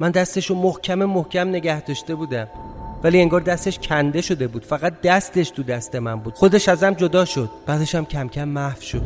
[0.00, 2.48] من دستشو محکم محکم نگه داشته بودم
[3.02, 4.64] ولی انگار دستش کنده شده بود.
[4.64, 6.34] فقط دستش تو دست من بود.
[6.34, 7.50] خودش ازم جدا شد.
[7.66, 9.02] بعدش هم کم کم محو شد.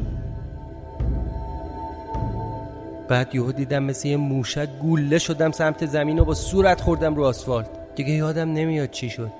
[3.08, 7.24] بعد یهو دیدم مثل یه موشک گوله شدم سمت زمین و با صورت خوردم رو
[7.24, 7.81] آسفالت.
[7.96, 9.30] دیگه یادم نمیاد چی شد.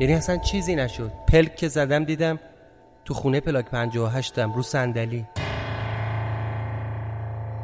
[0.00, 1.12] یعنی اصلا چیزی نشد.
[1.28, 2.38] پلک که زدم دیدم
[3.04, 5.26] تو خونه پلاک 58 م رو صندلی.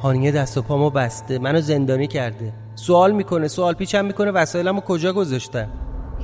[0.03, 2.53] هانیه دست و پامو بسته منو زندانی کرده.
[2.75, 5.68] سوال می‌کنه سوال پیچم می‌کنه وسایلمو کجا گذاشتم؟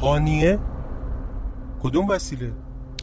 [0.00, 0.58] هانیه؟
[1.82, 2.52] کدوم وسیله؟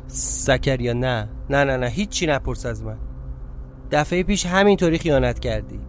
[0.08, 1.30] زکریا نه.
[1.50, 2.98] نه نه نه هیچی نپرس از من.
[3.92, 5.80] دفعه پیش همینطوری خیانت کردی.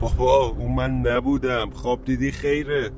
[0.00, 1.70] بابا اون من نبودم.
[1.70, 2.90] خواب دیدی خیره.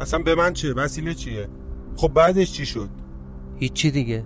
[0.00, 1.48] اصلا به من چه وسیله چیه؟
[1.96, 2.88] خب بعدش چی شد؟
[3.56, 4.24] هیچی دیگه.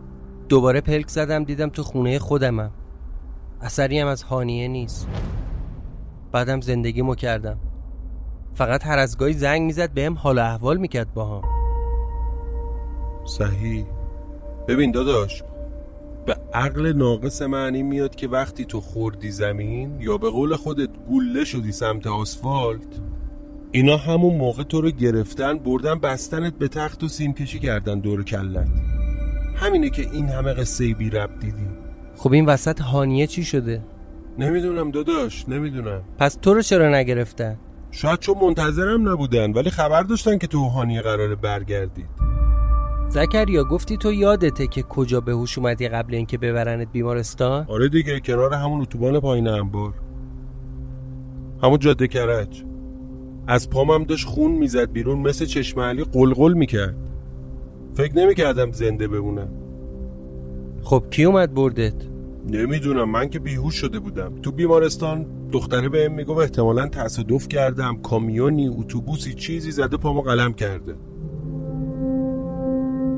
[0.49, 2.71] دوباره پلک زدم دیدم تو خونه خودمم.
[3.61, 5.09] اثری هم از هانیه نیست.
[6.33, 7.59] بعدم زندگیمو کردم.
[8.55, 11.43] فقط هر از گاهی زنگ می‌زد بهم حال و احوال می‌کرد با هم
[13.25, 13.87] صحیح.
[14.69, 15.43] ببین داداش
[16.27, 21.45] به عقل ناقص معنی میاد که وقتی تو خوردی زمین یا به قول خودت گوله
[21.45, 23.01] شدی سمت آسفالت
[23.75, 28.25] اینا همون موقع تو رو گرفتن بردن بستنت به تخت و سیم کشی کردن دور
[28.25, 28.69] کلت
[29.57, 31.67] همینه که این همه قصه بی رب دیدی
[32.17, 33.83] خب این وسط هانیه چی شده؟
[34.39, 37.59] نمی‌دونم داداش نمی‌دونم پس تو رو چرا نگرفتن؟
[37.91, 42.09] شاید چون منتظرم نبودن ولی خبر داشتن که تو هانیه قراره برگردید
[43.09, 48.21] زکریا گفتی تو یادته که کجا به هوش اومدی قبل اینکه ببرنت بیمارستان؟ آره دیگه
[48.21, 49.95] کنار همون اتوبان پایین انبار
[51.63, 52.65] همون جاده کرج
[53.47, 56.97] از پامم داشت خون می‌زد بیرون مثل چشمعلی قلقل می‌کرد.
[57.95, 59.49] فکر نمی‌کردم زنده بمونم.
[60.83, 61.95] خب کی اومد بردت؟
[62.51, 64.33] نمی‌دونم من که بیهوش شده بودم.
[64.43, 70.95] تو بیمارستان دختره بهم می‌گفت احتمالا تصادف کردم کامیونی اتوبوسی چیزی زده پامو قلم کرده.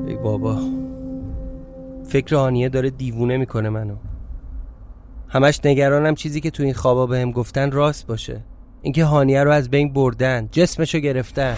[0.07, 0.59] ای بابا.
[2.03, 3.95] فکر هانیه داره دیوونه می‌کنه منو.
[5.27, 8.43] همش نگرانم چیزی که تو این خوابا بهم گفتن راست باشه.
[8.81, 11.55] اینکه هانیه رو از بین بردن جسمشو گرفتن.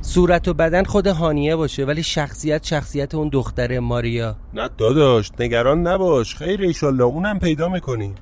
[0.00, 4.36] صورت و بدن خود هانیه باشه ولی شخصیت شخصیت اون دختره ماریا.
[4.54, 6.36] نه داداش نگران نباش.
[6.36, 8.14] خیر ایشالله اونم پیدا می‌کنی.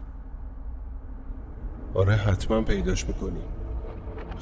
[1.95, 3.41] آره حتما پیداش می‌کنی.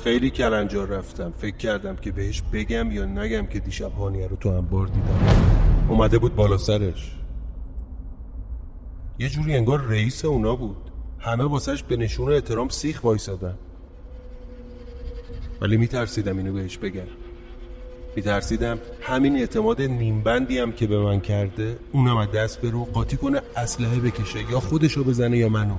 [0.04, 1.32] خیلی کلنجار رفتم.
[1.38, 5.20] فکر کردم که بهش بگم یا نگم که دیشب هانیه رو تو انبار دیدم.
[5.88, 7.16] اومده بود بالا سرش.
[9.18, 10.91] یه جوری انگار رئیس اونا بود.
[11.22, 13.54] همه واسش به نشون احترام سیخ وایسادن
[15.60, 17.06] ولی میترسیدم اینو بهش بگم.
[18.16, 23.40] میترسیدم همین اعتماد نیمبندی هم که به من کرده اونم از دست برو قاطی کنه
[23.56, 25.76] اسلحه بکشه یا خودشو بزنه یا منو.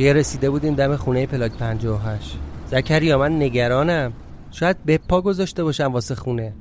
[0.00, 4.12] دیگه رسیده بودیم دم خونه پلاک 58 زکریا من نگرانم.
[4.50, 6.52] شاید به پا گذاشته باشم واسه خونه.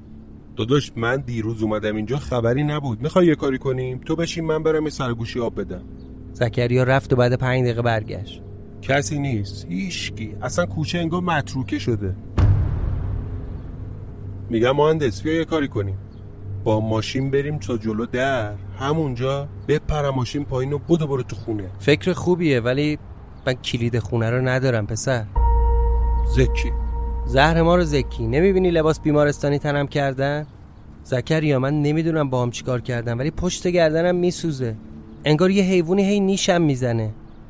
[0.55, 3.01] داداش من دیروز اومدم اینجا خبری نبود.
[3.01, 5.81] می‌خوای یه کاری کنیم؟ تو بشین من برم یه سرگوشی آب بدم.
[6.33, 8.41] زکریا رفت و بعد پنج دقیقه برگشت.
[8.81, 9.65] کسی نیست.
[9.69, 10.35] هیچکی.
[10.41, 12.15] اصلا کوچه انگار متروکه شده.
[14.49, 15.97] میگم مهندس بیا یه کاری کنیم.
[16.63, 18.53] با ماشین بریم تا جلو در.
[18.79, 21.69] همونجا بپرم ماشین پایین و بودو برو تو خونه.
[21.79, 22.99] فکر خوبیه ولی
[23.49, 25.25] من کلید خونه رو ندارم پسر.
[26.35, 26.71] زکی.
[27.25, 28.27] زهر ما رو زکی.
[28.27, 30.45] نمی‌بینی لباس بیمارستانی تنم کردن؟
[31.03, 34.75] زکریا من نمی‌دونم با هم چیکار کردن ولی پشت گردنم میسوزه.
[35.25, 37.09] انگار یه حیوانی هی نیشم می‌زنه.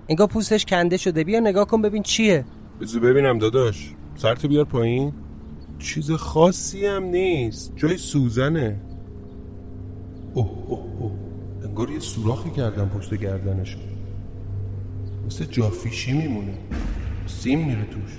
[0.10, 1.24] انگار پوستش کنده شده.
[1.24, 2.46] بیا نگاه کن ببین چیه.
[2.82, 3.92] بذار ببینم داداش.
[4.16, 5.14] سرتو بیار پایین.
[5.80, 7.74] چیز خاصی هم نیست.
[7.76, 8.80] جای سوزنه.
[10.34, 11.12] اوه اوه اوه.
[11.64, 13.78] انگار یه سوراخی کردم پشت گردنش.
[15.30, 16.54] مثل جافیشی میمونه.
[17.28, 18.18] سیم میره توش.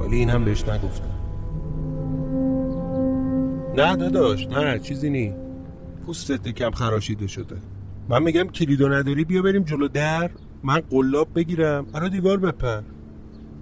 [0.00, 1.14] ولی این هم بهش نگفتم
[3.76, 5.34] نه داداش نه چیزی نی.
[6.06, 7.56] پوستت کم خراشیده شده.
[8.08, 10.30] من میگم کلیدو نداری بیا بریم جلو در.
[10.62, 11.84] من قلاب بگیرم.
[11.84, 12.80] برا دیوار بپر.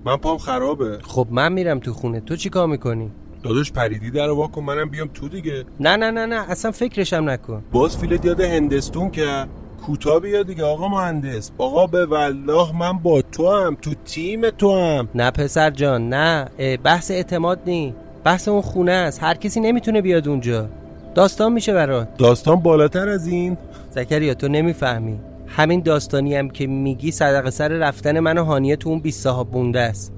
[0.04, 0.98] من پام خرابه.
[1.02, 2.20] خب من میرم تو خونه.
[2.20, 3.10] تو چی کار می‌کنی؟
[3.42, 5.64] داداش پریدی در رو واکن منم بیام تو دیگه.
[5.80, 6.50] نه نه نه نه.
[6.50, 7.64] اصلا فکرشم نکن.
[7.72, 9.46] باز فیلت یاد هندستون که
[9.86, 11.50] کوتا بیا دیگه آقا مهندس.
[11.58, 16.48] آقا به والله من با تو هم تو تیم تو هم نه پسر جان نه.
[16.84, 17.94] بحث اعتماد نی.
[18.24, 19.22] بحث اون خونه است.
[19.22, 20.68] هر کسی نمی‌تونه بیاد اونجا.
[21.14, 22.16] داستان میشه برات.
[22.16, 23.56] داستان بالاتر از این.
[23.90, 25.18] زکریا تو نمی‌فهمی.
[25.46, 29.46] همین داستانی هم که میگی صدقه سر رفتن من و هانیه تو اون 20 صاحب
[29.46, 30.12] بونده است.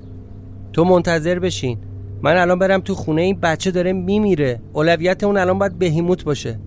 [0.73, 1.79] تو منتظر بشین.
[2.23, 4.61] من الان برم تو خونه این بچه داره میمیره.
[4.73, 6.59] اولویت اون الان باید بهیموت باشه.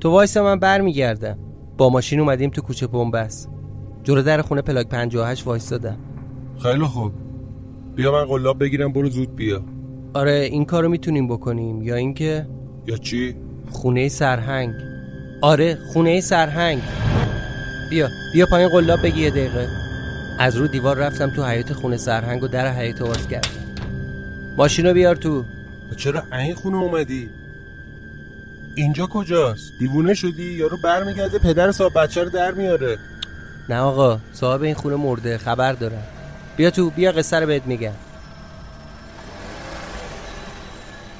[0.00, 1.38] تو وایسا من برمیگردم.
[1.78, 3.50] با ماشین اومدیم تو کوچه بنبست
[4.02, 5.96] جلو در خونه پلاک 58 وایسادم
[6.62, 7.12] خیلی خوب.
[7.96, 9.62] بیا من قلاب بگیرم برو زود بیا.
[10.14, 11.82] آره این کارو می‌تونیم بکنیم.
[11.82, 12.46] یا اینکه
[12.86, 13.36] یا چی؟
[13.70, 14.74] خونه سرهنگ.
[15.42, 16.82] آره خونه سرهنگ.
[17.90, 19.68] بیا بیا پایین قلاب بگی یه دقیقه.
[20.40, 23.48] از رو دیوار رفتم تو حیات خونه سرهنگ و در حیات باز کردم.
[24.58, 25.44] ماشینو بیار تو.
[25.96, 27.28] چرا این خونه اومدی؟
[28.74, 32.98] اینجا کجاست؟ دیوونه شدی یارو برمیگرده پدر صاحب بچه رو در میاره.
[33.68, 36.02] نه آقا صاحب این خونه مرده خبر دارم.
[36.56, 37.92] بیا تو بیا قصه رو بهت میگم.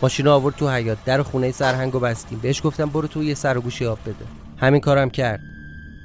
[0.03, 2.39] ماشین آورد تو حیات در خونه سرهنگو بستیم.
[2.39, 4.25] بهش گفتم برو تو یه سر و گوشی آب بده.
[4.59, 5.41] همین کارم کرد.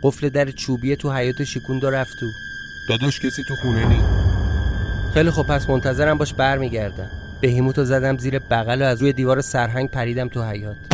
[0.04, 2.26] قفل در چوبیه تو حیات شیکون رفت تو.
[2.90, 4.02] داداش کسی تو خونه نی.
[5.14, 7.10] خیلی خب پس منتظرم باش برمیگردم.
[7.42, 10.89] بهیموتو زدم زیر بغل و از روی دیوار سرهنگ پریدم تو حیات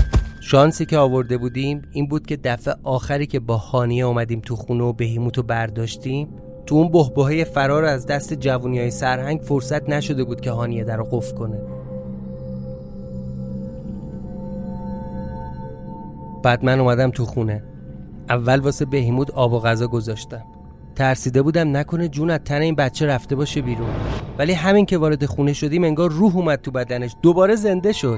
[0.48, 4.84] شانسی که آورده بودیم این بود که دفعه آخری که با هانیه اومدیم تو خونه
[4.84, 6.28] و بهیموتو برداشتیم
[6.66, 10.98] تو اون بهبهه فرار از دست جوونی های سرهنگ فرصت نشده بود که هانیه در
[10.98, 11.62] رو قفل کنه.
[16.44, 17.64] بعد من اومدم تو خونه.
[18.30, 20.44] اول واسه بهیموت آب و غذا گذاشتم.
[20.96, 23.90] ترسیده بودم نکنه جون از تن این بچه رفته باشه بیرون.
[24.38, 27.16] ولی همین که وارد خونه شدیم انگار روح اومد تو بدنش.
[27.22, 28.18] دوباره زنده شد.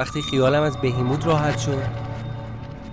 [0.00, 1.78] وقتی خیالم از بهیموت راحت شد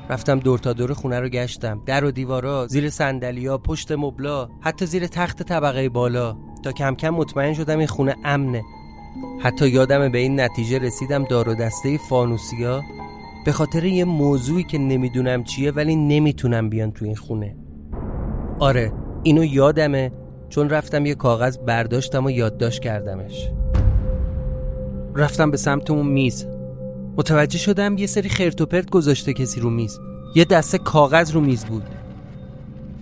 [0.10, 1.82] رفتم دور تا دور خونه رو گشتم.
[1.86, 6.38] در و دیوارا زیر سندلیا پشت مبلا حتی زیر تخت طبقه بالا.
[6.64, 8.64] تا کم کم مطمئن شدم این خونه امنه.
[9.40, 12.82] حتی یادم به این نتیجه رسیدم دار و دسته فانوسیا
[13.46, 17.58] به خاطر یه موضوعی که نمی‌دونم چیه ولی نمی‌تونم بیان تو این خونه.
[18.60, 18.94] آره
[19.24, 20.12] اینو یادمه
[20.50, 23.52] چون رفتم یه کاغذ برداشتم و یادداشت کردمش.
[25.16, 26.57] رفتم به سمت اون میز.
[27.18, 30.00] متوجه شدم یه سری خرت و پرت گذاشته کسی رو میز.
[30.36, 31.84] یه دسته کاغذ رو میز بود.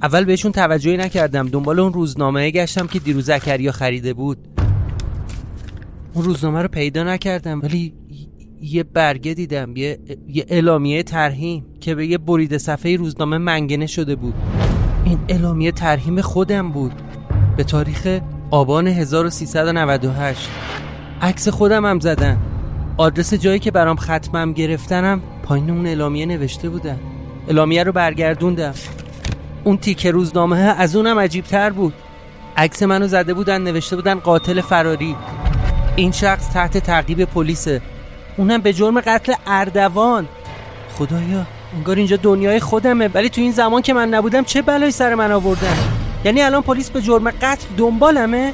[0.03, 1.47] اول بهشون توجهی نکردم.
[1.47, 4.38] دنبال اون روزنامه گشتم که دیروز زکریا خریده بود.
[6.13, 7.93] اون روزنامه رو پیدا نکردم ولی
[8.61, 14.16] یه برگه دیدم یه, یه اعلامیه ترهیم که به یه برید صفحه روزنامه منگنه شده
[14.16, 14.34] بود.
[15.05, 16.93] این اعلامیه ترهیم خودم بود.
[17.57, 18.20] به تاریخ
[18.51, 20.49] آبان 1398
[21.22, 22.55] عکس خودم هم زدن.
[22.98, 27.00] آدرس جایی که برام ختمم گرفتنم پایین اون اعلامیه نوشته بودن
[27.48, 28.74] اعلامیه رو برگردوندم.
[29.64, 31.93] اون تیکه روزنامه از اونم عجیب تر بود.
[32.58, 35.16] عکس منو زده بودن نوشته بودن قاتل فراری.
[35.96, 37.82] این شخص تحت تعقیب پلیسه.
[38.38, 40.28] اونم به جرم قتل اردوان.
[40.98, 43.08] خدایا انگار اینجا دنیای خودمه.
[43.08, 45.78] ولی تو این زمان که من نبودم چه بلایی سر من آوردن؟
[46.26, 48.54] یعنی الان پلیس به جرم قتل دنبالمه؟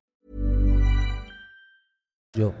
[2.37, 2.51] جو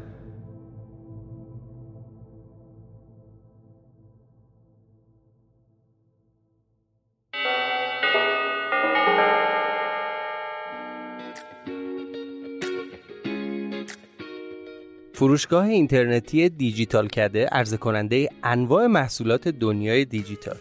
[15.13, 20.57] فروشگاه اینترنتی دیجیتال کده عرضه کننده انواع محصولات دنیای دیجیتال.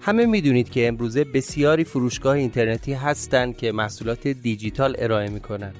[0.00, 5.76] همه می‌دونید که امروزه بسیاری فروشگاه اینترنتی هستند که محصولات دیجیتال ارائه می‌کنند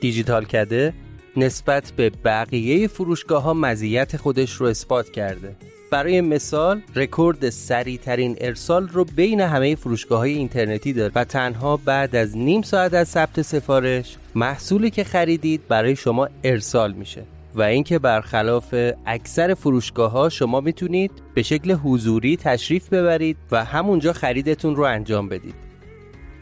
[0.00, 0.94] دیجیتال کده
[1.36, 5.56] نسبت به بقیه فروشگاه ها مزیت خودش رو اثبات کرده.
[5.90, 11.76] برای مثال رکورد سریع ترین ارسال رو بین همه فروشگاه های اینترنتی داره و تنها
[11.76, 17.22] بعد از نیم ساعت از ثبت سفارش محصولی که خریدید برای شما ارسال میشه.
[17.54, 18.74] و اینکه برخلاف
[19.06, 25.28] اکثر فروشگاه ها شما می‌تونید به شکل حضوری تشریف ببرید و همونجا خریدتون رو انجام
[25.28, 25.67] بدید.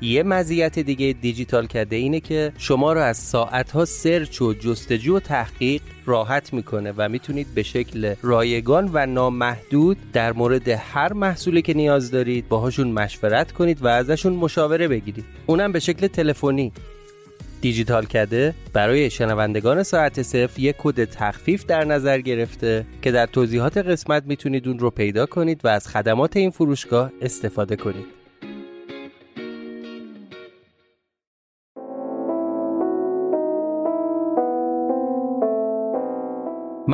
[0.00, 5.20] یه مزیت دیگه دیجیتال کرده اینه که شما رو از ساعتها سرچ و جستجو و
[5.20, 11.74] تحقیق راحت می‌کنه و می‌تونید به شکل رایگان و نامحدود در مورد هر محصولی که
[11.74, 15.24] نیاز دارید باهاشون مشورت کنید و ازشون مشاوره بگیرید.
[15.46, 16.72] اونم به شکل تلفنی.
[17.60, 23.78] دیجیتال کده برای شنوندگان ساعت صفر یک کد تخفیف در نظر گرفته که در توضیحات
[23.78, 28.25] قسمت می‌تونید اون رو پیدا کنید و از خدمات این فروشگاه استفاده کنید.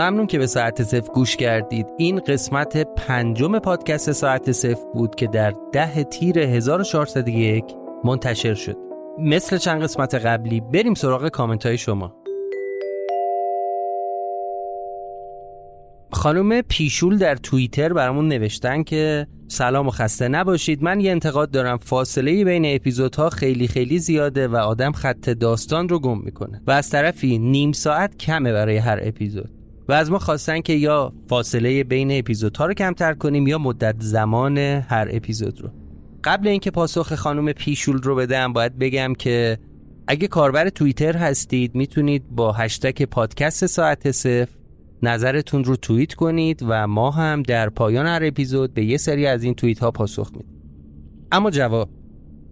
[0.02, 1.86] ممنون که به ساعت صفر گوش کردید.
[1.98, 7.64] این قسمت پنجم پادکست ساعت صفر بود که در ده تیر 1401
[8.04, 8.76] منتشر شد.
[9.18, 12.16] مثل چند قسمت قبلی بریم سراغ کامنت های شما.
[16.12, 20.82] خانم پیشول در توییتر برامون نوشتن که سلام و خسته نباشید.
[20.82, 21.76] من یه انتقاد دارم.
[21.76, 26.90] فاصله بین اپیزودها خیلی خیلی زیاده و آدم خط داستان رو گم می‌کنه و از
[26.90, 29.61] طرفی نیم ساعت کمه برای هر اپیزود.
[29.88, 34.58] و از ما خواستن که یا فاصله بین اپیزودها رو کمتر کنیم یا مدت زمان
[34.58, 35.70] هر اپیزود رو.
[36.24, 39.58] قبل اینکه پاسخ خانم پیشول رو بدم باید بگم که
[40.06, 44.48] اگه کاربر توییتر هستید می‌تونید با هشتگ پادکست ساعت صفر
[45.02, 49.42] نظرتون رو توییت کنید و ما هم در پایان هر اپیزود به یه سری از
[49.42, 50.62] این توییت ها پاسخ میدیم.
[51.32, 51.88] اما جواب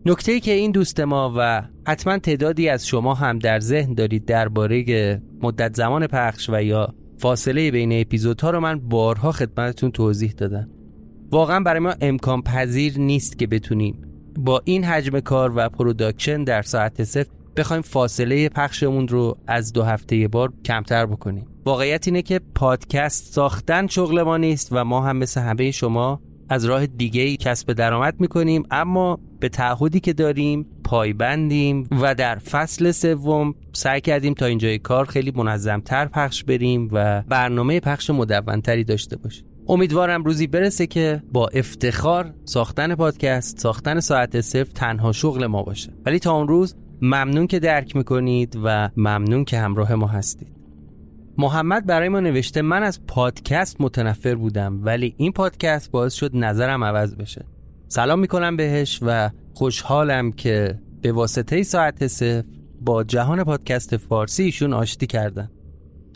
[0.06, 4.24] نکته ای که این دوست ما و حتما تعدادی از شما هم در ذهن دارید
[4.24, 10.68] درباره مدت زمان پخش و یا فاصله بین اپیزودها رو من بارها خدمتتون توضیح دادم.
[11.30, 14.02] واقعا برای ما امکان پذیر نیست که بتونیم
[14.38, 19.82] با این حجم کار و production در ساعت صفر بخوایم فاصله پخشمون رو از دو
[19.82, 21.46] هفته بار کمتر بکنیم.
[21.64, 26.64] واقعیت اینه که پادکست ساختن شغل ما نیست و ما هم مثل همه شما از
[26.64, 33.54] راه دیگه کسب درآمد می‌کنیم اما به تعهدی که داریم پایبندیم و در فصل سوم
[33.72, 39.44] سعی کردیم تا اینجای کار خیلی منظمتر پخش بریم و برنامه پخش مدونتری داشته باشیم.
[39.68, 45.92] امیدوارم روزی برسه که با افتخار ساختن پادکست ساختن ساعت صفر تنها شغل ما باشه.
[46.06, 50.48] ولی تا اون روز ممنون که درک می‌کنید و ممنون که همراه ما هستید.
[51.38, 56.84] محمد برای ما نوشته من از پادکست متنفر بودم ولی این پادکست باعث شد نظرم
[56.84, 57.44] عوض بشه.
[57.88, 59.30] سلام می‌کنم بهش و
[59.60, 62.44] خوشحالم که به واسطه ساعت صفر
[62.80, 65.50] با جهان پادکست فارسی ایشون آشتی کردن.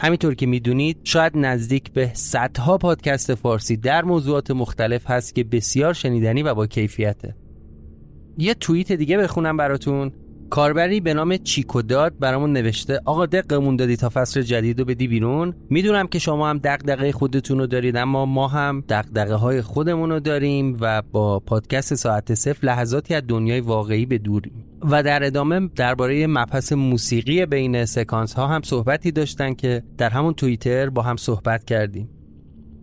[0.00, 5.92] همینطور که می‌دونید شاید نزدیک به صدها پادکست فارسی در موضوعات مختلف هست که بسیار
[5.92, 7.36] شنیدنی و با کیفیته.
[8.38, 10.12] یه توییت دیگه بخونم براتون.
[10.50, 15.54] کاربری به نام چیکوداد برامون نوشته آقا دقمون دادی تا فصل جدید رو بدی بیرون؟
[15.70, 20.20] می‌دونم که شما هم دغدغه خودتون رو دارید اما ما هم دغدغه های خودمون رو
[20.20, 25.68] داریم و با پادکست ساعت صفر لحظاتی از دنیای واقعی به دوریم و در ادامه
[25.76, 31.16] درباره مبحث موسیقی بین سکانس ها هم صحبتی داشتن که در همون توییتر با هم
[31.16, 32.08] صحبت کردیم.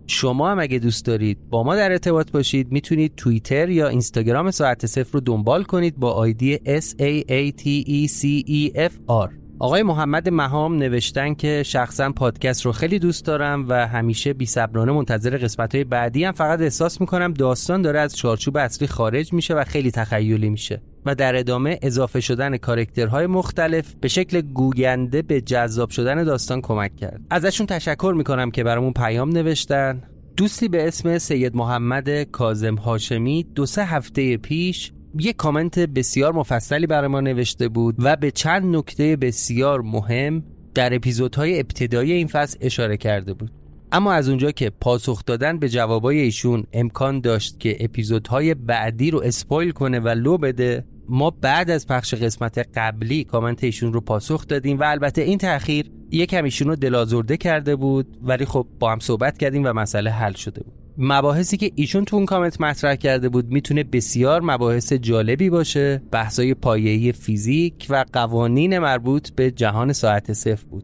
[0.07, 4.85] شما هم اگه دوست دارید با ما در ارتباط باشید می‌تونید توییتر یا اینستاگرام ساعت
[4.85, 8.93] صفر رو دنبال کنید با آیدی S A A T E C E F
[9.27, 9.40] R.
[9.61, 14.91] آقای محمد مهام نوشتن که شخصا پادکست رو خیلی دوست دارم و همیشه بی صبرانه
[14.91, 19.53] منتظر قسمت های بعدی هم فقط احساس می‌کنم داستان داره از چارچوب اصلی خارج میشه
[19.53, 25.41] و خیلی تخیلی میشه و در ادامه اضافه شدن کارکترهای مختلف به شکل گوینده به
[25.41, 27.21] جذاب شدن داستان کمک کرد.
[27.29, 30.03] ازشون تشکر می‌کنم که برامون پیام نوشتن.
[30.37, 36.87] دوستی به اسم سید محمد کازم هاشمی دو سه هفته پیش یک کامنت بسیار مفصلی
[36.87, 40.43] برای ما نوشته بود و به چند نکته بسیار مهم
[40.73, 43.51] در اپیزودهای ابتدایی این فصل اشاره کرده بود.
[43.91, 49.21] اما از اونجا که پاسخ دادن به جوابای ایشون امکان داشت که اپیزودهای بعدی رو
[49.21, 54.47] spoil کنه و لو بده ما بعد از پخش قسمت قبلی کامنت ایشون رو پاسخ
[54.47, 58.99] دادیم و البته این تاخیر یکم ایشون رو دلازرده کرده بود ولی خب با هم
[58.99, 60.80] صحبت کردیم و مسئله حل شده بود.
[60.97, 66.53] مباحثی که ایشون تو اون کامنت مطرح کرده بود می‌تونه بسیار مباحث جالبی باشه بحثای
[66.53, 70.83] پایه‌ای فیزیک و قوانین مربوط به جهان ساعت صفر بود.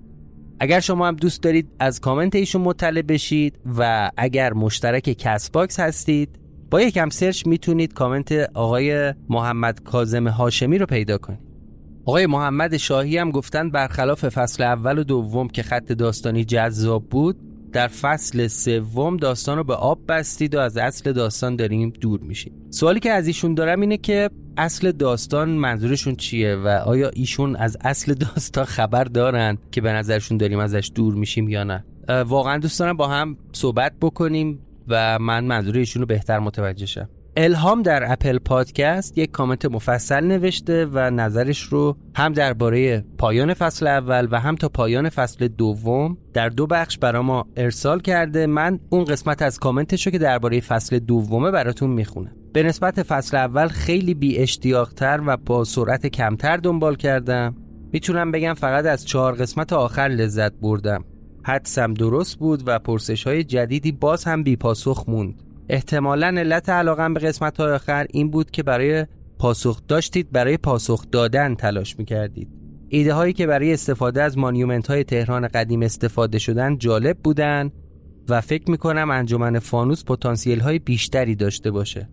[0.60, 5.80] اگر شما هم دوست دارید از کامنت ایشون مطلع بشید و اگر مشترک کست باکس
[5.80, 6.39] هستید
[6.72, 11.39] با یکم search می‌تونید کامنت آقای محمد کاظم هاشمی رو پیدا کنید.
[12.05, 17.47] آقای محمد شاهی هم گفتن برخلاف فصل اول و دوم که خط داستانی جذاب بود
[17.78, 22.53] در فصل سوم داستان رو به آب بستید و از اصل داستان داریم دور میشیم.
[22.69, 27.78] سوالی که از ایشون دارم اینه که اصل داستان منظورشون چیه و آیا ایشون از
[27.82, 32.80] اصل داستان خبر دارن که به نظرشون داریم ازش دور میشیم یا نه؟ واقعا دوست
[32.80, 37.09] دارم با هم صحبت بکنیم و من منظور ایشون رو بهتر متوجه شم.
[37.39, 43.88] الهام در اپل پادکست یک کامنت مفصل نوشته و نظرش رو هم درباره پایان فصل
[43.88, 48.47] اول و هم تا پایان فصل دوم در دو بخش برا ما ارسال کرده.
[48.47, 52.35] من اون قسمت از کامنتش رو که درباره فصل دومه براتون می‌خونم.
[52.53, 57.55] به نسبت فصل اول خیلی بی اشتیاقتر و با سرعت کمتر دنبال کردم.
[57.93, 61.03] می‌تونم بگم فقط از چهار قسمت آخر لذت بردم.
[61.43, 65.43] حدسم درست بود و پرسش های جدیدی باز هم بی پاسخ موند.
[65.70, 69.05] احتمالا علت علاقم به قسمت های آخر این بود که برای
[69.39, 72.49] پاسخ داشتید برای پاسخ دادن تلاش می‌کردید.
[72.89, 77.72] ایده هایی که برای استفاده از مانیومنت های تهران قدیم استفاده شدن جالب بودن
[78.30, 82.09] و فکر می‌کنم انجمن فانوس پتانسیل های بیشتری داشته باشه.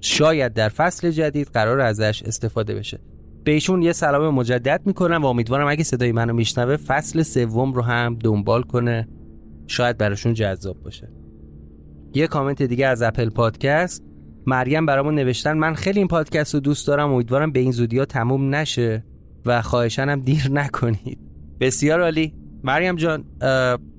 [0.00, 3.00] شاید در فصل جدید قرار ازش استفاده بشه.
[3.44, 8.14] بهشون یه سلام مجدد می‌کنم و امیدوارم اگه صدای منو میشنوه فصل سوم رو هم
[8.14, 9.08] دنبال کنه.
[9.66, 11.23] شاید براشون جذاب باشه.
[12.14, 14.04] یه کامنت دیگه از اپل پادکست.
[14.46, 18.04] مریم برامون نوشتن من خیلی این پادکست رو دوست دارم امیدوارم به این زودی ها
[18.04, 19.04] تموم نشه
[19.46, 21.18] و خواهشانم دیر نکنید.
[21.60, 22.34] بسیار عالی.
[22.64, 23.24] مریم جان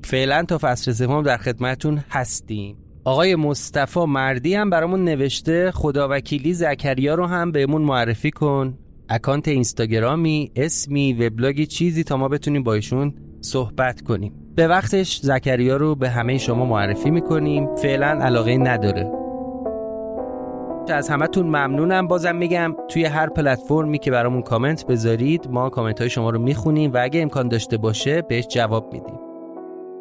[0.03, 2.77] فعلا تا فصل سوم در خدمتون هستیم.
[3.03, 8.77] آقای مصطفی مردی هم برامون نوشته خداوکیلی زکریا رو هم بهمون معرفی کن.
[9.09, 14.44] اکانت اینستاگرامی اسمی وبلاگی چیزی تا ما بتونیم با ایشون صحبت کنیم.
[14.55, 17.75] به وقتش زکریا رو به همه شما معرفی می‌کنیم.
[17.75, 19.11] فعلا علاقه نداره.
[20.89, 22.07] از همتون ممنونم.
[22.07, 26.93] بازم میگم توی هر پلتفرمی که برامون کامنت بذارید ما کامنت های شما رو می‌خونیم
[26.93, 29.19] و اگه امکان داشته باشه بهش جواب میدیم.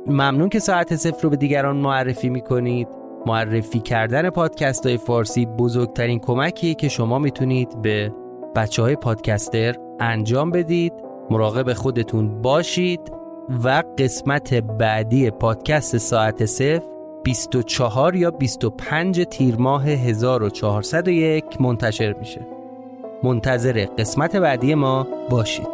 [0.06, 2.88] ممنون که ساعت صفر رو به دیگران معرفی می‌کنید.
[3.26, 8.12] معرفی کردن پادکست های فارسی بزرگترین کمکیه که شما می‌تونید به
[8.56, 10.92] بچه های پادکستر انجام بدید.
[11.30, 13.00] مراقب خودتون باشید.
[13.48, 16.82] و قسمت بعدی پادکست ساعت صفر
[17.24, 22.46] 24 یا 25 تیر ماه 1401 منتشر میشه.
[23.22, 25.73] منتظر قسمت بعدی ما باشید.